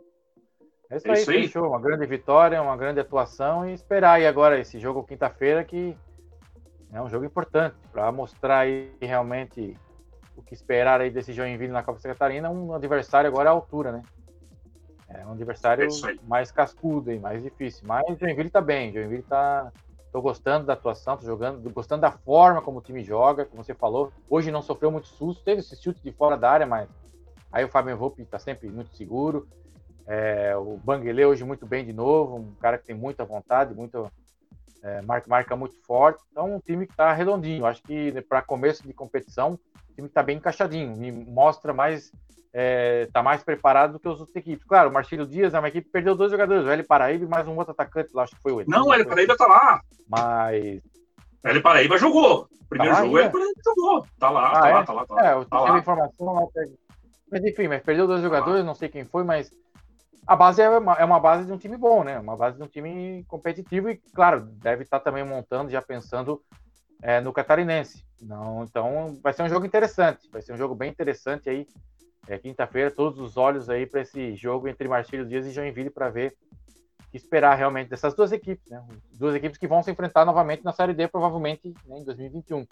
[0.91, 1.68] É isso, é isso aí, fechou.
[1.68, 5.97] Uma grande vitória, uma grande atuação e esperar aí agora esse jogo quinta-feira que
[6.93, 9.76] é um jogo importante para mostrar aí realmente
[10.35, 13.93] o que esperar aí desse Joinville na Copa Santa Catarina, um adversário agora à altura,
[13.93, 14.03] né?
[15.09, 17.85] É um adversário é mais cascudo e mais difícil.
[17.87, 19.72] Mas o Joinville tá bem, o Joinville tá
[20.13, 23.75] Tô gostando da atuação, tô jogando, gostando da forma como o time joga, como você
[23.75, 24.13] falou.
[24.29, 26.89] Hoje não sofreu muito susto, teve esse chute de fora da área, mas
[27.53, 29.49] aí o Fábio Volpe tá sempre muito seguro.
[30.07, 34.11] É, o Banguele hoje muito bem de novo, um cara que tem muita vontade, muito,
[34.83, 36.21] é, marca, marca muito forte.
[36.33, 37.65] Então, um time que está redondinho.
[37.65, 39.57] Acho que para começo de competição,
[39.91, 40.97] o time está bem encaixadinho.
[40.97, 42.12] Me mostra mais
[42.51, 44.66] está é, tá mais preparado do que as outras equipes.
[44.66, 47.28] Claro, o Marcelo Dias é uma equipe que perdeu dois jogadores, o L Paraíba e
[47.28, 48.68] mais um outro atacante lá, acho que foi o L.
[48.68, 49.80] Não, o L Paraíba tá lá.
[50.09, 50.82] Mas.
[51.45, 52.49] O L Paraíba jogou.
[52.68, 54.07] Primeiro tá jogo, o L Paraíba jogou.
[54.18, 54.72] Tá lá, ah, tá, é?
[54.72, 55.26] lá tá lá, tá lá.
[55.28, 56.47] É, eu tá tive informação lá.
[57.30, 59.51] Mas enfim, mas perdeu dois jogadores, não sei quem foi, mas
[60.26, 62.18] a base é uma, é uma base de um time bom, né?
[62.18, 66.43] Uma base de um time competitivo e, claro, deve estar também montando, já pensando
[67.03, 68.05] é, no catarinense.
[68.20, 71.66] Não, então vai ser um jogo interessante, vai ser um jogo bem interessante aí
[72.28, 76.11] é, quinta-feira, todos os olhos aí para esse jogo entre Marcílio Dias e Joinville para
[76.11, 76.36] ver
[77.01, 78.84] o que esperar realmente dessas duas equipes, né?
[79.12, 82.66] Duas equipes que vão se enfrentar novamente na Série D, provavelmente né, em 2021,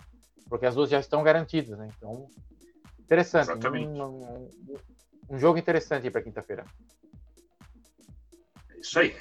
[0.49, 1.89] porque as duas já estão garantidas, né?
[1.97, 2.29] Então,
[3.01, 3.67] interessante.
[3.67, 4.49] Um, um,
[5.31, 6.65] um, jogo interessante para quinta-feira.
[8.71, 9.17] É isso aí.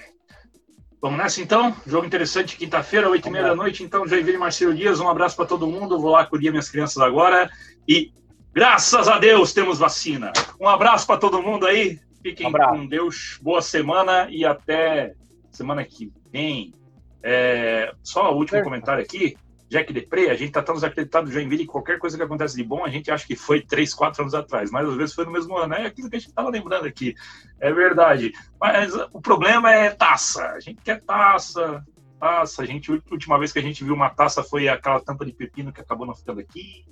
[1.02, 1.76] Vamos nessa então?
[1.86, 3.84] Jogo interessante quinta-feira, oito e meia da noite.
[3.84, 6.00] Então, Joinville Marcelo Dias, um abraço para todo mundo.
[6.00, 7.50] Vou lá acudir minhas crianças agora.
[7.88, 8.12] E
[8.52, 10.34] graças a Deus temos vacina.
[10.60, 12.00] Um abraço para todo mundo aí.
[12.24, 13.38] Fiquem um com Deus.
[13.42, 15.14] Boa semana e até
[15.52, 16.74] semana que vem.
[17.22, 18.64] É, só o último certo.
[18.64, 19.38] comentário aqui.
[19.70, 22.64] Jack Depre, a gente tá tão desacreditado do Joinville que qualquer coisa que acontece de
[22.64, 25.32] bom, a gente acha que foi três, quatro anos atrás, mas às vezes foi no
[25.32, 25.74] mesmo ano.
[25.74, 27.14] É aquilo que a gente estava lembrando aqui.
[27.60, 28.32] É verdade.
[28.60, 30.46] Mas o problema é taça.
[30.52, 31.84] A gente quer taça,
[32.20, 32.62] taça.
[32.62, 35.34] A gente, a última vez que a gente viu uma taça foi aquela tampa de
[35.34, 36.86] pepino que acabou não ficando aqui.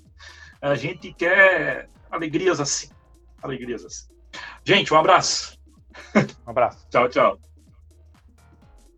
[0.61, 2.89] A gente quer alegrias assim.
[3.41, 4.07] Alegrias assim.
[4.65, 5.57] Gente, um abraço.
[6.45, 6.85] Um abraço.
[6.91, 7.54] tchau, tchau.